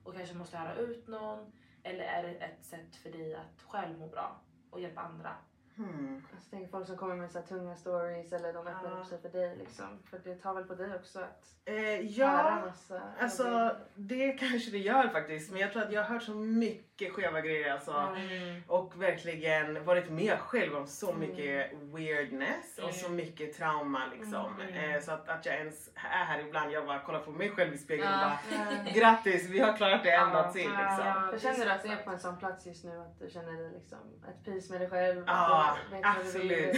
[0.03, 1.51] och kanske måste höra ut någon?
[1.83, 5.35] Eller är det ett sätt för dig att själv må bra och hjälpa andra?
[5.77, 6.21] Hmm.
[6.33, 8.97] Alltså, tänk folk som kommer med så här tunga stories eller de öppnar Ja.
[9.01, 9.85] upp sig för dig liksom.
[10.09, 14.71] För det tar väl på dig också att Eh, höra ja, massa alltså det kanske
[14.71, 15.51] det gör faktiskt.
[15.51, 17.91] Men jag tror att jag har hört så mycket skeva grejer alltså.
[17.91, 18.61] Mm.
[18.67, 22.93] Och verkligen varit med själv om så mycket weirdness och Mm.
[22.93, 24.61] så mycket trauma liksom.
[24.61, 24.95] Mm.
[24.95, 27.73] Eh, så att, att jag ens är här ibland, jag bara kollar på mig själv
[27.73, 28.38] i spegeln och Ja.
[28.57, 30.51] bara grattis vi har klarat det en Ja.
[30.51, 31.05] till liksom.
[31.05, 31.33] Ja.
[31.39, 33.71] Känner du att du är på en sån plats just nu att du känner dig
[33.71, 33.97] liksom
[34.29, 35.23] ett peace med dig själv?
[35.27, 35.64] Ja,
[36.04, 36.78] absolut.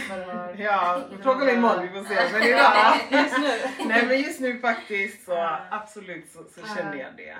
[0.58, 2.32] Ja, fråga mig imorgon vi får se.
[2.32, 3.84] Men idag, Just nu.
[3.88, 7.36] nej men just nu faktiskt så absolut så, så känner jag det.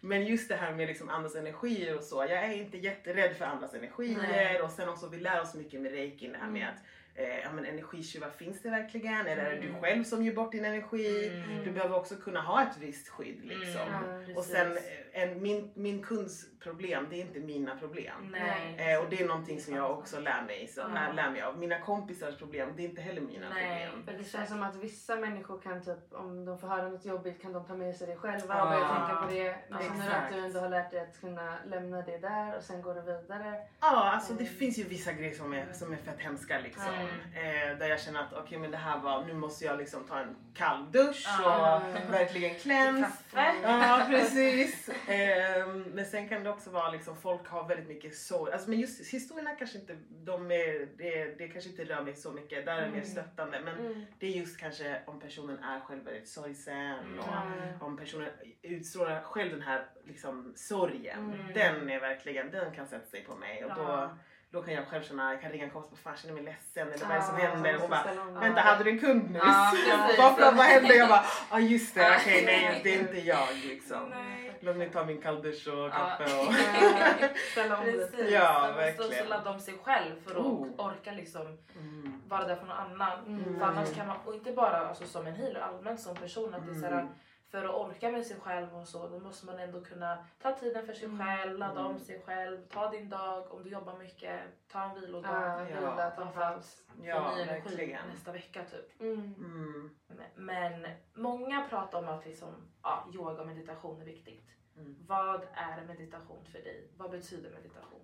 [0.00, 2.16] Men just det här med liksom andras energier och så.
[2.16, 4.60] Jag är inte jätterädd för andras energier Nej.
[4.60, 6.84] och sen också vi lär oss mycket med reiki det här med att
[7.20, 9.26] eh, ja, men energitjuvar finns det verkligen?
[9.26, 9.80] Eller är det du Mm.
[9.80, 11.28] själv som ger bort din energi?
[11.28, 11.64] Mm.
[11.64, 13.80] Du behöver också kunna ha ett visst skydd liksom.
[14.04, 18.28] Mm, Ja, Och sen eh, en, min, min kunds problem, det är inte mina problem.
[18.32, 18.94] Nej.
[18.94, 20.96] Eh, och det är någonting som jag också lär mig, så, Mm.
[20.96, 21.58] äh, lär mig av.
[21.58, 23.86] Mina kompisars problem, det är inte heller mina Nej.
[23.90, 24.06] problem.
[24.06, 27.42] För det känns som att vissa människor kan typ, om de får höra något jobbigt
[27.42, 28.62] kan de ta med sig det själva Ja.
[28.62, 29.56] och börja tänka på det.
[29.70, 32.82] Men sen att du ändå har lärt dig att kunna lämna det där och sen
[32.82, 33.60] går du vidare.
[33.80, 36.94] Ja, alltså det finns ju vissa grejer som är, som är fett hemska liksom.
[36.94, 37.06] Mm.
[37.34, 40.18] Eh, där jag känner att okej men det här var, nu måste jag liksom ta
[40.18, 41.82] en kall dusch Ja.
[42.06, 43.12] och verkligen cleanse.
[43.32, 43.54] Kaffe.
[43.62, 44.90] Ja precis.
[45.08, 48.52] Ehm, men sen kan det också vara liksom folk har väldigt mycket sorg.
[48.52, 52.32] Alltså, men just historierna kanske inte, de är, det, det kanske inte rör mig så
[52.32, 52.66] mycket.
[52.66, 53.60] Där är det mer stöttande.
[53.64, 54.04] Men Mm.
[54.18, 57.80] det är just kanske om personen är själv väldigt sorgsen och Mm.
[57.82, 58.28] om personen
[58.62, 61.32] utstrålar själv den här liksom, sorgen.
[61.34, 61.52] Mm.
[61.54, 64.10] Den är verkligen, den kan sätta sig på mig och då.
[64.52, 66.44] Då kan jag själv känna, jag kan ringa en kompis och bara fan känner mig
[66.44, 67.74] ledsen eller vad är det som Ja, händer?
[67.74, 68.40] så Hon bara det.
[68.40, 69.42] vänta hade du en kund nyss?
[70.18, 70.94] Varför vad hände?
[70.94, 74.08] Jag bara ja ah, just det okej nej det är inte jag liksom.
[74.10, 74.46] Nej.
[74.62, 75.90] Låt mig ta min kalldusch och Ja.
[75.90, 76.54] kaffe och
[77.52, 77.84] Ställa om.
[77.84, 78.30] Precis.
[78.30, 79.10] Ja, verkligen.
[79.12, 80.66] också ladda om sig själv för att Oh.
[80.76, 81.42] orka liksom
[81.76, 82.22] mm.
[82.28, 83.26] vara där för någon annan.
[83.26, 83.58] Mm.
[83.58, 86.66] För annars kan man, och inte bara alltså, som en healer, allmänt som person, att
[86.66, 87.08] det är så här, Mm.
[87.50, 90.86] För att orka med sig själv och så, då måste man ändå kunna ta tiden
[90.86, 91.18] för sig Mm.
[91.26, 91.98] själv, ladda om Mm.
[92.04, 94.40] sig själv, ta din dag, om du jobbar mycket,
[94.72, 95.30] ta en vilodag.
[95.32, 95.64] Ja, Ja.
[95.64, 96.82] vila, Ta ta fram paus.
[97.02, 99.00] Ja, ny energi nästa vecka typ.
[99.00, 99.34] Mm.
[99.38, 99.90] Mm.
[100.34, 104.46] Men många pratar om att liksom, ja, yoga och meditation är viktigt.
[104.76, 104.96] Mm.
[105.06, 106.88] Vad är meditation för dig?
[106.96, 108.00] Vad betyder meditation?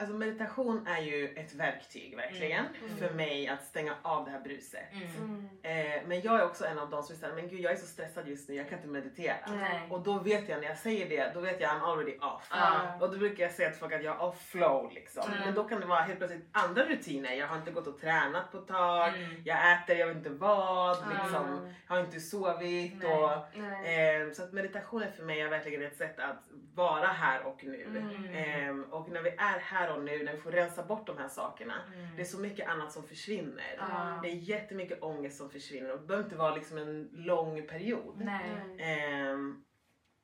[0.00, 2.96] Alltså meditation är ju ett verktyg verkligen Mm.
[2.96, 4.92] för mig att stänga av det här bruset.
[4.92, 5.48] Mm.
[5.62, 7.86] Eh, men jag är också en av de som säger men gud jag är så
[7.86, 9.36] stressad just nu, jag kan inte meditera.
[9.48, 9.86] Nej.
[9.90, 12.48] Och då vet jag när jag säger det, då vet jag I'm already off.
[12.50, 12.80] Ja.
[13.00, 15.22] Och då brukar jag säga till folk att jag är off flow liksom.
[15.32, 15.40] Mm.
[15.44, 17.32] Men då kan det vara helt plötsligt andra rutiner.
[17.32, 19.42] Jag har inte gått och tränat på ett tag, Mm.
[19.44, 21.22] jag äter jag vet inte vad, Ja.
[21.22, 21.74] liksom.
[21.88, 23.12] jag har inte sovit Nej.
[23.12, 24.22] och Nej.
[24.22, 27.84] eh, så att meditationen för mig är verkligen ett sätt att vara här och nu.
[27.84, 28.34] Mm.
[28.34, 31.28] Ehm, och när vi är här och nu, när vi får rensa bort de här
[31.28, 31.74] sakerna.
[31.94, 32.16] Mm.
[32.16, 33.76] Det är så mycket annat som försvinner.
[33.78, 34.20] Ja.
[34.22, 38.20] Det är jättemycket ångest som försvinner och det behöver inte vara liksom en lång period.
[38.24, 38.76] Nej.
[38.78, 39.64] Ehm,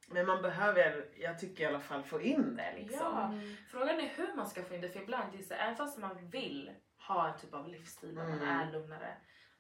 [0.09, 2.99] men man behöver, jag tycker i alla fall, få in det liksom.
[3.01, 3.33] Ja,
[3.71, 4.89] frågan är hur man ska få in det.
[4.89, 6.71] För ibland, det är så, även fast man vill
[7.09, 8.49] ha en typ av livsstil där man Mm.
[8.49, 9.17] är lugnare.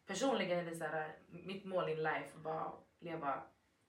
[0.07, 3.43] Personligen är det så här, mitt mål in life är bara att leva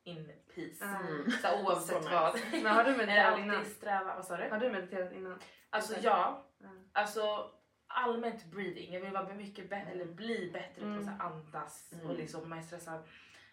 [0.03, 0.85] in peace.
[0.85, 1.31] Mm.
[1.31, 2.39] Så här, oavsett Så vad.
[2.51, 3.65] Men har du mediterat innan?
[3.65, 4.49] sträva, vad sa du?
[4.49, 5.39] Har du mediterat innan?
[5.75, 6.89] Alltså ja, Mm.
[6.93, 7.51] alltså
[7.87, 8.93] allmänt breathing.
[8.93, 11.09] Jag vill vara mycket bättre, eller bli bättre på Mm.
[11.09, 12.15] att andas och Mm.
[12.17, 13.03] liksom om man är stressad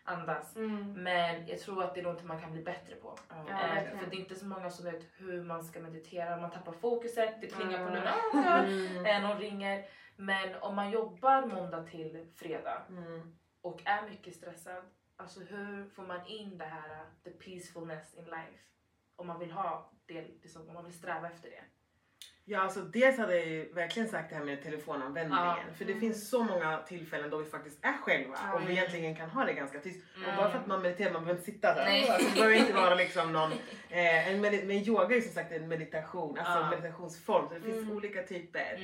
[0.05, 0.57] andas.
[0.57, 0.93] Mm.
[0.93, 3.19] Men jag tror att det är något man kan bli bättre på.
[3.29, 6.37] Ja, Eh, för det är inte så många som vet hur man ska meditera.
[6.41, 8.03] Man tappar fokuset, det klingar på Mm.
[8.03, 8.43] God,
[8.97, 9.07] Mm.
[9.07, 9.85] eh, någon ringer.
[10.17, 13.37] Men om man jobbar måndag till fredag Mm.
[13.61, 14.85] och är mycket stressad,
[15.17, 18.63] alltså hur får man in det här, uh, the peacefulness in life?
[19.17, 21.63] Om man vill ha det, liksom, om man vill sträva efter det.
[22.45, 25.45] Ja, alltså dels hade jag ju verkligen sagt det här med telefonanvändningen.
[25.47, 25.59] Ja.
[25.79, 28.77] För det finns så många tillfällen då vi faktiskt är själva och vi Mm.
[28.79, 30.05] egentligen kan ha det ganska tyst.
[30.17, 30.31] Mm.
[30.31, 31.85] Och bara för att man mediterar, man behöver inte sitta där.
[31.85, 32.09] Nej.
[32.09, 33.53] Alltså, det behöver inte vara liksom någon...
[33.95, 36.65] Eh, en med, men yoga är som sagt en meditation, alltså Ja.
[36.65, 37.49] en meditationsform.
[37.49, 37.97] Så det finns Mm.
[37.97, 38.75] olika typer.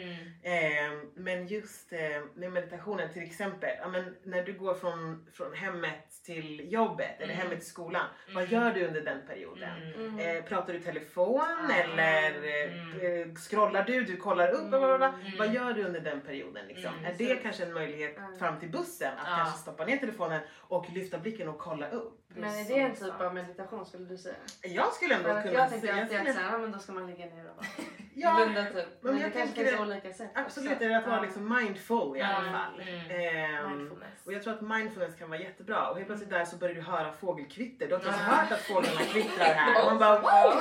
[0.42, 0.92] Mm.
[0.97, 1.99] Eh, men just eh,
[2.35, 7.25] med meditationen till exempel, ja, men när du går från, från hemmet till jobbet eller
[7.35, 7.37] Mm.
[7.37, 8.07] hemmet till skolan.
[8.35, 8.55] Vad Mm.
[8.55, 9.92] gör du under den perioden?
[9.97, 10.18] Mm.
[10.18, 11.40] Eh, pratar du telefon
[11.71, 11.73] Ah.
[11.73, 13.29] eller eh, Mm.
[13.31, 15.06] eh, scrollar du, du kollar upp, bla, bla, bla.
[15.08, 15.38] Mm.
[15.38, 16.66] vad gör du under den perioden?
[16.68, 16.94] Liksom?
[16.94, 18.38] Mm, är det kanske en möjlighet Mm.
[18.38, 19.37] fram till bussen att Ja.
[19.37, 22.20] kanske stoppa ner telefonen och lyfta blicken och kolla upp?
[22.40, 23.20] Men är det en typ sant.
[23.20, 24.35] av meditation skulle du säga?
[24.62, 26.03] Jag skulle ändå kunna jag tänker säga...
[26.03, 27.66] alltid att så här, men då ska man ligga ner och bara
[28.14, 28.87] Ja, blunda typ.
[29.01, 30.85] Men, jag det kanske finns det- olika sätt Absolut, också.
[30.85, 32.81] är det att vara liksom mindful i alla Mm, fall.
[32.81, 33.11] mm.
[33.11, 34.27] Ehm, Mindfulness.
[34.27, 36.81] och jag tror att mindfulness kan vara jättebra och helt plötsligt där så börjar du
[36.81, 37.87] höra fågelkvitter.
[37.87, 39.81] Du har inte ens hört att fåglarna kvittrar här.
[39.85, 40.53] Och man bara wow,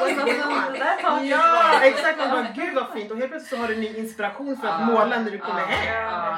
[1.24, 2.18] Ja, exakt.
[2.18, 4.86] Man bara gud vad fint och helt plötsligt så har du ny inspiration för att
[4.88, 6.38] måla när du kommer hem.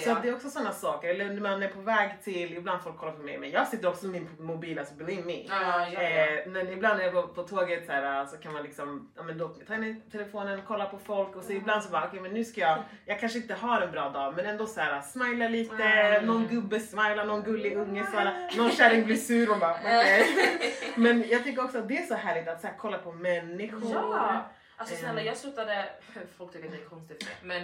[0.00, 1.08] Så det är också sådana saker.
[1.08, 3.88] Eller när man är på väg till, ibland folk kollar på mig, men jag sitter
[3.88, 5.32] också med min mobil, alltså believe me.
[5.48, 6.00] Ja, ja, ja.
[6.00, 9.22] Eh, men ibland när jag går på tåget så, här, så kan man liksom, ja
[9.22, 12.30] men då jag ner telefonen, kolla på folk och så ibland så bara okej men
[12.32, 15.48] nu ska jag, jag kanske inte har en bra dag men ändå så här smila
[15.48, 16.26] lite, Mm.
[16.26, 20.26] någon gubbe smilar, någon gullig unge smilar, någon kärring blir sur och bara okej.
[20.96, 23.82] Men jag tycker också att det är så härligt att så här, kolla på människor.
[23.92, 24.50] Ja!
[24.76, 25.26] Alltså snälla Ehm.
[25.26, 25.88] jag slutade,
[26.38, 27.62] folk tycker att det är konstigt men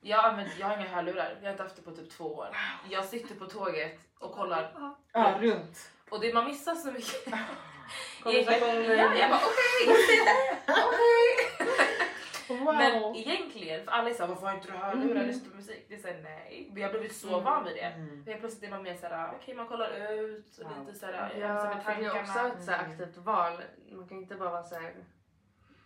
[0.00, 2.48] jag, använder, jag har inga hörlurar, jag har inte haft det på typ två år.
[2.90, 4.72] Jag sitter på tåget och kollar
[5.12, 5.90] Ja, runt.
[6.10, 7.24] Och det, man missar så mycket.
[8.22, 8.96] Konversationer.
[8.96, 9.94] Ja, jag bara okej,
[10.68, 11.68] okej.
[12.48, 12.74] Wow.
[12.74, 15.26] Men egentligen, för alla är såhär varför har inte du hörlurar Mm.
[15.26, 15.86] lyssnar på musik?
[15.88, 17.80] Det är såhär nej, vi har blivit så van vid det.
[17.80, 18.24] Mm.
[18.26, 20.86] Helt plötsligt är man mer såhär okej man kollar ut och Wow.
[20.86, 22.48] lite såhär Ja, i för det är också tankarna.
[22.58, 22.90] ett så Mm.
[22.90, 23.52] aktivt val.
[23.92, 24.94] Man kan inte bara vara såhär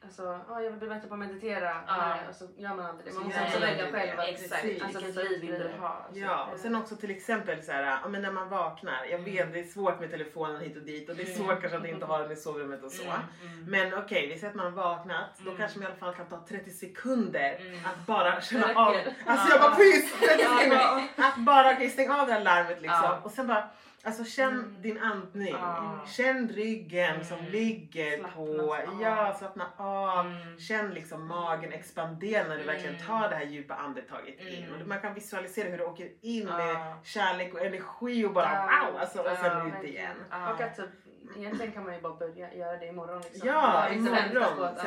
[0.04, 1.70] Alltså, oh, jag vill bli bättre på att meditera.
[1.86, 1.96] Ja.
[2.08, 3.14] Nej, och så gör man aldrig det.
[3.14, 4.20] Man måste också inte själv.
[4.20, 4.64] Exakt.
[4.82, 6.06] Alltså, vilket liv vill du ha?
[6.14, 9.04] Ja, och sen också till exempel så här, men när man vaknar.
[9.10, 11.78] Jag vet det är svårt med telefonen hit och dit och det är svårt kanske
[11.78, 13.02] att inte ha den i sovrummet och så.
[13.02, 13.64] Mm, mm.
[13.70, 15.24] Men okej, vi säger att man har vaknat.
[15.38, 15.56] Då Mm.
[15.56, 17.78] kanske man i alla fall kan ta 30 sekunder Mm.
[17.84, 18.94] att bara känna av.
[19.26, 21.08] Alltså jag bara precis 30 Ja, sekunder.
[21.16, 23.00] Att bara okej, stäng av det här larmet liksom.
[23.02, 23.20] Ja.
[23.22, 23.68] Och sen bara
[24.04, 24.82] Alltså känn Mm.
[24.82, 25.52] din andning.
[25.60, 26.00] Ja.
[26.06, 27.24] Känn ryggen Mm.
[27.24, 28.74] som ligger Slappnas på.
[28.74, 29.02] av.
[29.02, 30.26] Ja, slappna av.
[30.26, 30.58] Mm.
[30.58, 33.06] Känn liksom magen expandera när du verkligen Mm.
[33.06, 34.64] tar det här djupa andetaget in.
[34.64, 34.80] Mm.
[34.82, 37.00] Och man kan visualisera hur du åker in med Ja.
[37.04, 38.86] kärlek och energi och bara Ja.
[38.90, 39.00] wow!
[39.00, 40.16] Alltså, och sen ut igen.
[40.30, 40.90] Och att typ,
[41.36, 43.20] egentligen kan man ju bara börja göra det imorgon.
[43.22, 43.48] Liksom.
[43.48, 44.64] Ja, imorgon.
[44.64, 44.80] Att,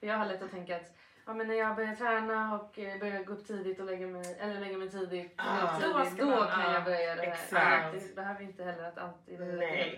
[0.00, 0.96] för jag har lätt att tänka att
[1.26, 4.36] ja, men när jag börjar träna och eh, börjar gå upp tidigt och lägga mig,
[4.40, 5.60] eller lägga mig tidigt, Ah.
[5.60, 6.72] gå upp Då tidigt, ska då man- kan ja.
[6.74, 7.32] jag börja det här.
[7.32, 8.08] Exakt.
[8.08, 9.96] Det behöver inte heller att alltid Nej.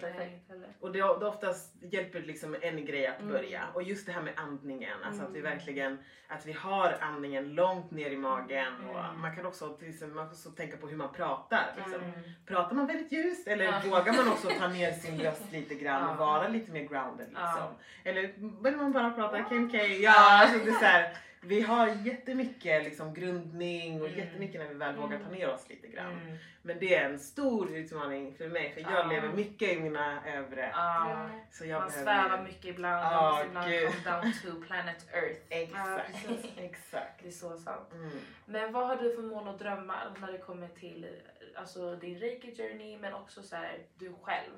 [0.48, 0.68] heller.
[0.80, 3.32] Och det, det oftast hjälper liksom en grej att Mm.
[3.32, 3.62] börja.
[3.74, 4.98] Och just det här med andningen.
[5.04, 5.52] Alltså att vi Mm.
[5.52, 8.72] verkligen att vi har andningen långt ner i magen.
[8.90, 9.20] Och Mm.
[9.20, 11.72] man kan också, till exempel, man kan också tänka på hur man pratar.
[11.76, 11.94] Liksom.
[11.94, 12.12] Mm.
[12.46, 13.80] Pratar man väldigt ljust eller Ja.
[13.84, 16.26] vågar man också ta ner sin röst lite grann och Ja.
[16.26, 17.42] vara lite mer grounded liksom.
[17.44, 17.72] Ja.
[18.04, 18.22] Eller
[18.62, 19.76] vill man bara prata Kim K?
[19.78, 24.18] Ja, alltså det är så här, vi har jättemycket liksom grundning och Mm.
[24.18, 26.12] jättemycket när vi väl vågar ta ner oss lite grann.
[26.12, 26.36] Mm.
[26.62, 29.06] Men det är en stor utmaning för mig för jag Ja.
[29.06, 30.70] lever mycket i mina övre.
[30.74, 31.28] Ja.
[31.50, 32.04] Så jag Man behöver...
[32.04, 33.70] svävar mycket ibland, man måste ibland
[34.02, 35.40] come down to planet Earth.
[35.48, 36.58] Exakt.
[36.58, 37.22] Exakt.
[37.22, 37.92] Det är så sant.
[37.92, 38.10] Mm.
[38.46, 41.06] Men vad har du för mål och drömmar när det kommer till
[41.54, 44.52] alltså, din reiki journey men också så här, du själv?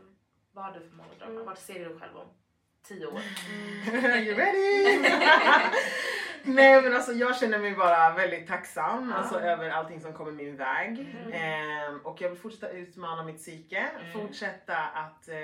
[0.53, 1.35] Vad har du för mål och drömmar?
[1.35, 1.47] Mm.
[1.47, 2.29] Vart ser du dig själv om
[2.88, 3.20] tio år?
[4.18, 4.98] you ready?
[6.42, 9.16] Nej men alltså jag känner mig bara väldigt tacksam Ja.
[9.16, 11.16] alltså, över allting som kommer min väg.
[11.27, 11.33] Mm.
[11.33, 13.88] Ehm, och jag vill fortsätta utmana mitt psyke.
[14.01, 14.12] Mm.
[14.12, 15.35] Fortsätta att eh,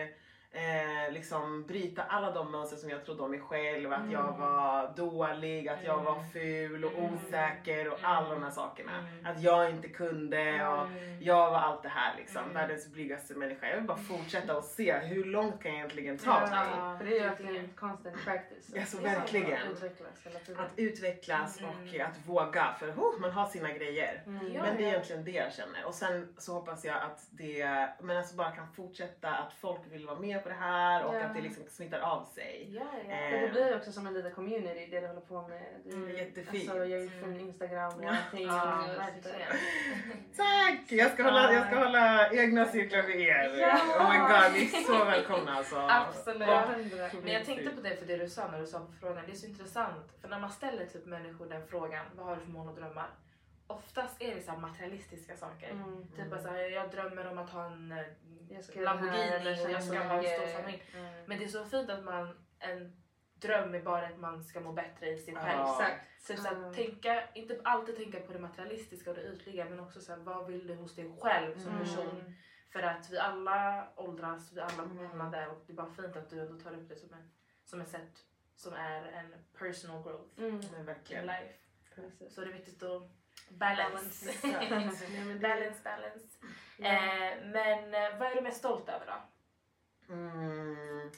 [0.55, 3.93] eh, liksom bryta alla de mönster som jag trodde om mig själv.
[3.93, 4.11] Att Mm.
[4.13, 6.31] jag var dålig, att jag var Mm.
[6.31, 7.15] ful och Mm.
[7.15, 8.11] osäker och Mm.
[8.11, 8.93] alla de här sakerna.
[8.99, 9.27] Mm.
[9.27, 11.23] Att jag inte kunde och Mm.
[11.23, 12.43] jag var allt det här liksom.
[12.43, 12.55] Mm.
[12.55, 13.67] Världens blygaste människa.
[13.69, 16.49] Jag vill bara fortsätta och se hur långt kan jag egentligen ta mig.
[16.53, 18.71] Ja, för det är ju verkligen constant practice.
[18.75, 19.61] Ja, så Att verkligen.
[19.73, 20.27] Utvecklas.
[20.59, 22.75] Att utvecklas och att våga.
[22.79, 24.23] För oh, man har sina grejer.
[24.27, 24.53] Mm.
[24.53, 25.85] Men det är egentligen det jag känner.
[25.87, 30.07] Och sen så hoppas jag att det men alltså bara kan fortsätta, att folk vill
[30.07, 31.21] vara med på det här och Ja.
[31.25, 32.69] att det liksom smittar av sig.
[32.75, 33.15] Ja, ja.
[33.15, 35.63] Eh, det blir också som en liten community det du håller på med.
[35.85, 36.71] Du, Mm, jättefint.
[36.71, 37.41] Alltså, jag är från Mm.
[37.47, 38.47] Instagram och allting.
[38.47, 38.85] Ja.
[40.37, 40.93] Tack!
[40.93, 43.57] Jag ska hålla, jag ska hålla egna cirklar för er.
[43.61, 43.75] Ja.
[44.01, 45.77] Oh my god, ni är så välkomna alltså.
[45.91, 46.49] Absolut.
[46.49, 46.67] Ja.
[47.23, 49.23] Men jag tänkte på det för det du sa när du sa på frågan.
[49.27, 50.13] Det är så intressant.
[50.21, 53.07] För när man ställer typ människor den frågan, vad har du för mål och drömmar?
[53.67, 55.71] Oftast är det så här materialistiska saker.
[55.71, 56.07] Mm.
[56.17, 57.99] Typ att så här, jag drömmer om att ha en eh,
[58.49, 60.83] Jag ska Lamborghini eller och jag ska ha en stor familj.
[60.97, 61.25] Mm.
[61.27, 62.97] Men det är så fint att man, en
[63.35, 65.59] dröm är bara att man ska må bättre i sig själv.
[65.59, 65.91] Ja.
[66.21, 66.65] Så, så Mm.
[66.65, 70.19] att tänka, inte alltid tänka på det materialistiska och det ytliga men också så här,
[70.19, 71.85] vad vill du hos dig själv som Mm.
[71.85, 72.35] person?
[72.73, 75.31] För att vi alla åldras, vi alla kommer Mm.
[75.31, 77.31] där och det är bara fint att du ändå tar upp det som, en,
[77.65, 78.25] som ett sätt
[78.57, 80.85] som är en personal growth Mm.
[80.87, 81.27] Verkligen.
[81.27, 81.55] life.
[81.95, 82.35] Precis.
[82.35, 83.03] Så det är viktigt att
[83.49, 84.33] balance.
[84.43, 85.07] Balance.
[85.41, 86.27] Balance, balance.
[86.77, 86.87] Ja.
[86.89, 89.15] Eh, men eh, vad är du mest stolt över då?
[90.15, 91.11] Mm.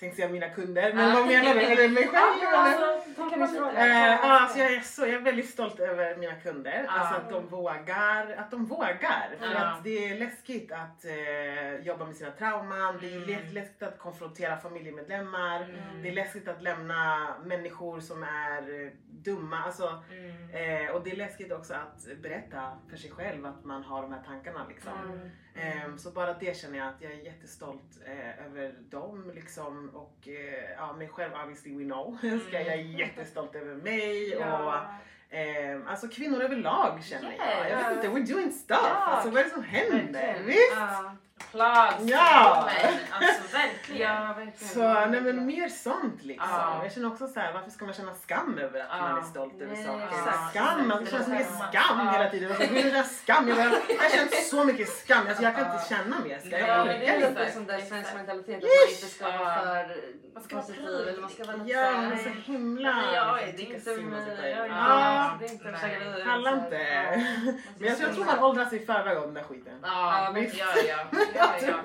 [0.00, 1.14] Tänkte säga mina kunder, men Ah.
[1.14, 1.60] vad menar du?
[1.60, 2.52] Är det mig själv eller?
[2.58, 3.86] Alltså, Det kan vi fråga.
[3.86, 6.84] Eh, ja, alltså jag, är så, jag är väldigt stolt över mina kunder.
[6.86, 6.92] Ja.
[6.92, 8.32] Alltså att de vågar.
[8.36, 9.36] Att de vågar.
[9.38, 9.58] För Ja.
[9.66, 12.98] att det är läskigt att eh, jobba med sina trauman.
[13.00, 13.28] Det är Mm.
[13.28, 15.62] lä- läskigt att konfrontera familjemedlemmar.
[15.62, 16.02] Mm.
[16.02, 18.90] Det är läskigt att lämna människor som är eh,
[19.22, 19.58] dumma.
[19.64, 20.50] Alltså, Mm.
[20.86, 24.12] eh, och det är läskigt också att berätta för sig själv att man har de
[24.12, 24.66] här tankarna.
[24.68, 24.92] Liksom.
[25.04, 25.30] Mm.
[25.54, 30.28] Ehm, så bara det känner jag att jag är jättestolt eh, över dem liksom och
[30.28, 32.18] eh, ja, mig själv obviously we know.
[32.48, 34.94] Ska jag är jättestolt över mig och Ja.
[35.30, 37.70] ehm, alltså kvinnor överlag känner jag.
[37.70, 37.86] Jag Yes.
[37.86, 38.78] vet inte, we're doing stuff.
[38.82, 38.96] Ja.
[38.96, 40.42] Alltså vad är det som händer?
[40.46, 40.72] Visst?
[40.76, 41.16] Ja.
[41.48, 41.94] Applaus!
[42.10, 42.68] Ja.
[42.82, 44.14] Men, Alltså verkligen.
[44.14, 44.74] Ja, verkligen.
[44.74, 46.48] Så nej men mer sånt liksom.
[46.50, 46.80] Ja.
[46.82, 49.00] Jag känner också så här, varför ska man känna skam över att Ja.
[49.02, 50.04] man är stolt över Nej, saker?
[50.06, 50.50] exakt.
[50.50, 51.72] Skam, alltså, det känns så mycket skam
[52.06, 52.10] Ja.
[52.12, 52.50] hela tiden.
[52.50, 53.48] Alltså, är det skam?
[53.48, 53.70] Jag, bara,
[54.02, 56.50] jag känt så mycket skam, alltså, jag kan inte känna mer skam.
[56.52, 57.40] Ja, Jag Ja, men men det orkar är inte.
[57.40, 59.38] lite sån där svensk mentalitet att man inte ska Ja.
[59.38, 59.96] vara för
[60.34, 62.92] Man ska vara positiv eller man ska vara lite Ja, så här, men så himla...
[62.94, 64.04] Men jag liksom, det är inte
[64.42, 65.32] mig, jag Ja.
[65.42, 65.78] inte inte.
[66.24, 66.76] Pallar inte.
[66.76, 67.02] ja.
[67.78, 69.72] Men jag, tror- jag man åldras i förväg av den där skiten.
[69.82, 70.96] Ja, Ja, ja,
[71.34, 71.54] ja.
[71.62, 71.82] ja, ja.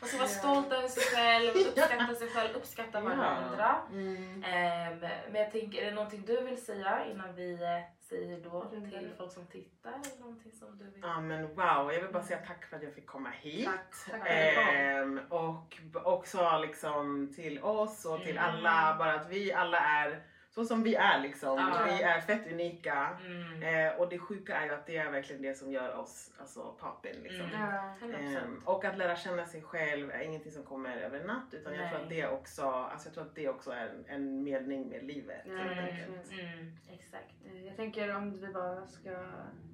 [0.00, 3.76] Man ska vara stolt över sig själv, uppskatta sig själv, uppskatta varandra.
[3.92, 4.44] Mm.
[4.44, 4.98] Ehm,
[5.30, 9.12] men jag tänker, är det någonting du vill säga innan vi eh, säger då till
[9.18, 9.90] folk som tittar?
[9.90, 11.00] Eller någonting som du vill?
[11.02, 13.68] Ja men wow, jag vill bara säga tack för att jag fick komma hit.
[14.10, 14.28] Tack, tack.
[14.28, 18.44] Ehm, och också liksom till oss och till Mm.
[18.54, 20.22] alla, bara att vi alla är
[20.56, 21.58] så som vi är liksom.
[21.58, 21.86] Ja.
[21.86, 23.16] Vi är fett unika.
[23.26, 23.62] Mm.
[23.62, 26.72] Eh, och det sjuka är ju att det är verkligen det som gör oss alltså,
[26.80, 27.16] poppin.
[27.22, 27.46] Liksom.
[27.46, 27.60] Mm.
[27.60, 27.94] Ja.
[28.00, 28.44] 100%.
[28.44, 31.74] Ehm, och att lära känna sig själv är ingenting som kommer över en natt utan
[31.74, 34.88] jag tror att det också, alltså jag tror att det också är en, en mening
[34.88, 35.46] med livet.
[35.46, 37.34] Mm, exakt.
[37.46, 39.10] Eh, Jag tänker om vi bara ska,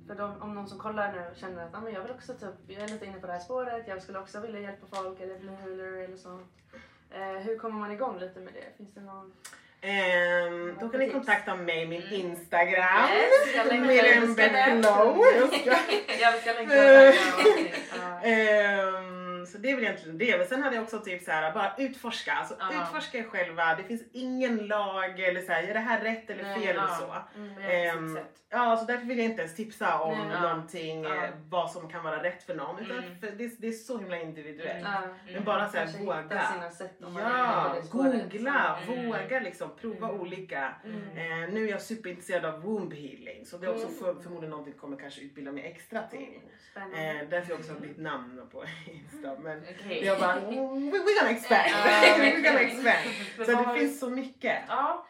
[0.06, 2.54] för de, om någon som kollar nu känner att ah, men jag vill också typ,
[2.66, 5.38] jag är lite inne på det här spåret, jag skulle också vilja hjälpa folk eller
[5.38, 6.52] bli healer eller sånt.
[7.10, 8.76] Eh, hur kommer man igång lite med det?
[8.76, 9.32] Finns det någon?
[9.84, 12.12] Ehm, då kan ni kontakta mig, min Mm.
[12.20, 13.08] Instagram.
[13.54, 14.34] Yes, Miriam.
[14.34, 15.24] Becklow.
[15.40, 15.76] Jag ska-
[16.20, 16.74] jag ska länka
[19.52, 20.38] så det är väl egentligen det.
[20.38, 22.32] Men sen hade jag också typ så här, bara utforska.
[22.32, 22.82] Alltså Ja.
[22.82, 23.74] utforska er själva.
[23.74, 26.82] Det finns ingen lag eller så här, är det här rätt eller Nej, fel ja.
[26.82, 27.14] eller så.
[27.38, 28.14] Mm.
[28.14, 28.38] Sätt.
[28.54, 31.24] Ja, så därför vill jag inte ens tipsa om Nej, någonting, Ja.
[31.24, 32.78] eh, vad som kan vara rätt för någon.
[32.78, 33.18] Utan Mm.
[33.18, 34.86] för det, det är så himla individuellt.
[34.86, 35.10] Mm.
[35.34, 36.26] Men bara så här, våga.
[37.10, 39.06] Ja, googla, Mm.
[39.06, 40.20] våga liksom prova Mm.
[40.20, 40.74] olika.
[40.84, 41.42] Mm.
[41.44, 43.98] Eh, nu är jag superintresserad av womb healing så det är också Mm.
[43.98, 46.40] för, förmodligen någonting jag kommer kanske utbilda mig extra till.
[46.76, 49.36] Eh, därför jag också har bytt namn på Insta.
[49.42, 50.04] Men Okej.
[50.04, 51.70] jag bara, mm, we, we're gonna expand.
[52.18, 53.14] We're gonna expand.
[53.46, 54.62] Så det finns så mycket.
[54.68, 55.06] Ja,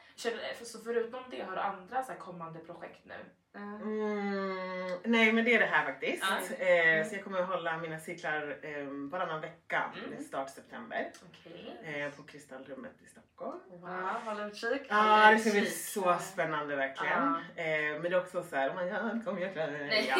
[0.65, 3.15] så förutom det har du andra så kommande projekt nu?
[3.55, 3.61] Ja.
[3.61, 6.25] Mm, nej men det är det här faktiskt.
[6.59, 6.65] Ja.
[6.67, 10.25] Eh, så jag kommer att hålla mina cirklar eh, varannan vecka Mm.
[10.25, 11.11] start september.
[11.31, 11.77] Okej.
[12.03, 13.59] Eh, på Kristallrummet i Stockholm.
[13.83, 14.83] Ja, håll utkik.
[14.89, 17.23] Ja, det ska bli så spännande verkligen.
[17.57, 19.67] Eh, men det är också så här, oh my god, kom jag klar?
[19.67, 20.07] Nej.
[20.11, 20.17] Ja.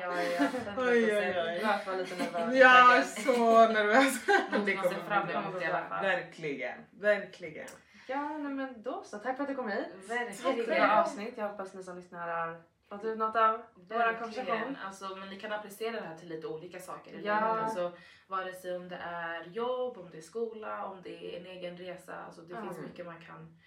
[0.00, 0.46] ja, ja.
[0.76, 1.60] Oj, oj, oj.
[1.62, 2.54] Jag var lite nervös.
[2.56, 4.26] Jag är så nervös.
[4.66, 6.02] Det ser fram emot i alla fall.
[6.04, 7.66] Verkligen, verkligen.
[8.08, 9.18] Ja, nej, men då så.
[9.18, 9.88] Tack för att du kom hit.
[10.08, 10.56] Verkligen.
[10.58, 11.34] Jättebra avsnitt.
[11.36, 14.76] Jag hoppas ni som lyssnar har Fått ut något av vår konversation?
[14.86, 17.34] Alltså, men ni kan applicera det här till lite olika saker i Ja.
[17.34, 17.64] livet.
[17.64, 17.92] Alltså,
[18.26, 21.76] vare sig om det är jobb, om det är skola, om det är en egen
[21.76, 22.14] resa.
[22.26, 22.62] Alltså, det Ja.
[22.62, 23.58] finns mycket man kan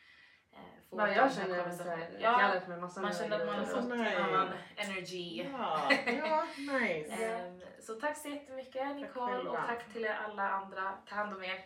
[0.53, 0.57] eh,
[0.89, 1.77] få ut jag känner är konversationen.
[1.77, 5.47] så här, Ja, massa man känner att man har fått en annan energy.
[5.53, 7.13] Ja, ja nice.
[7.25, 10.93] Ehm, så tack så jättemycket Nicole och tack till er alla andra.
[11.09, 11.65] Ta hand om er.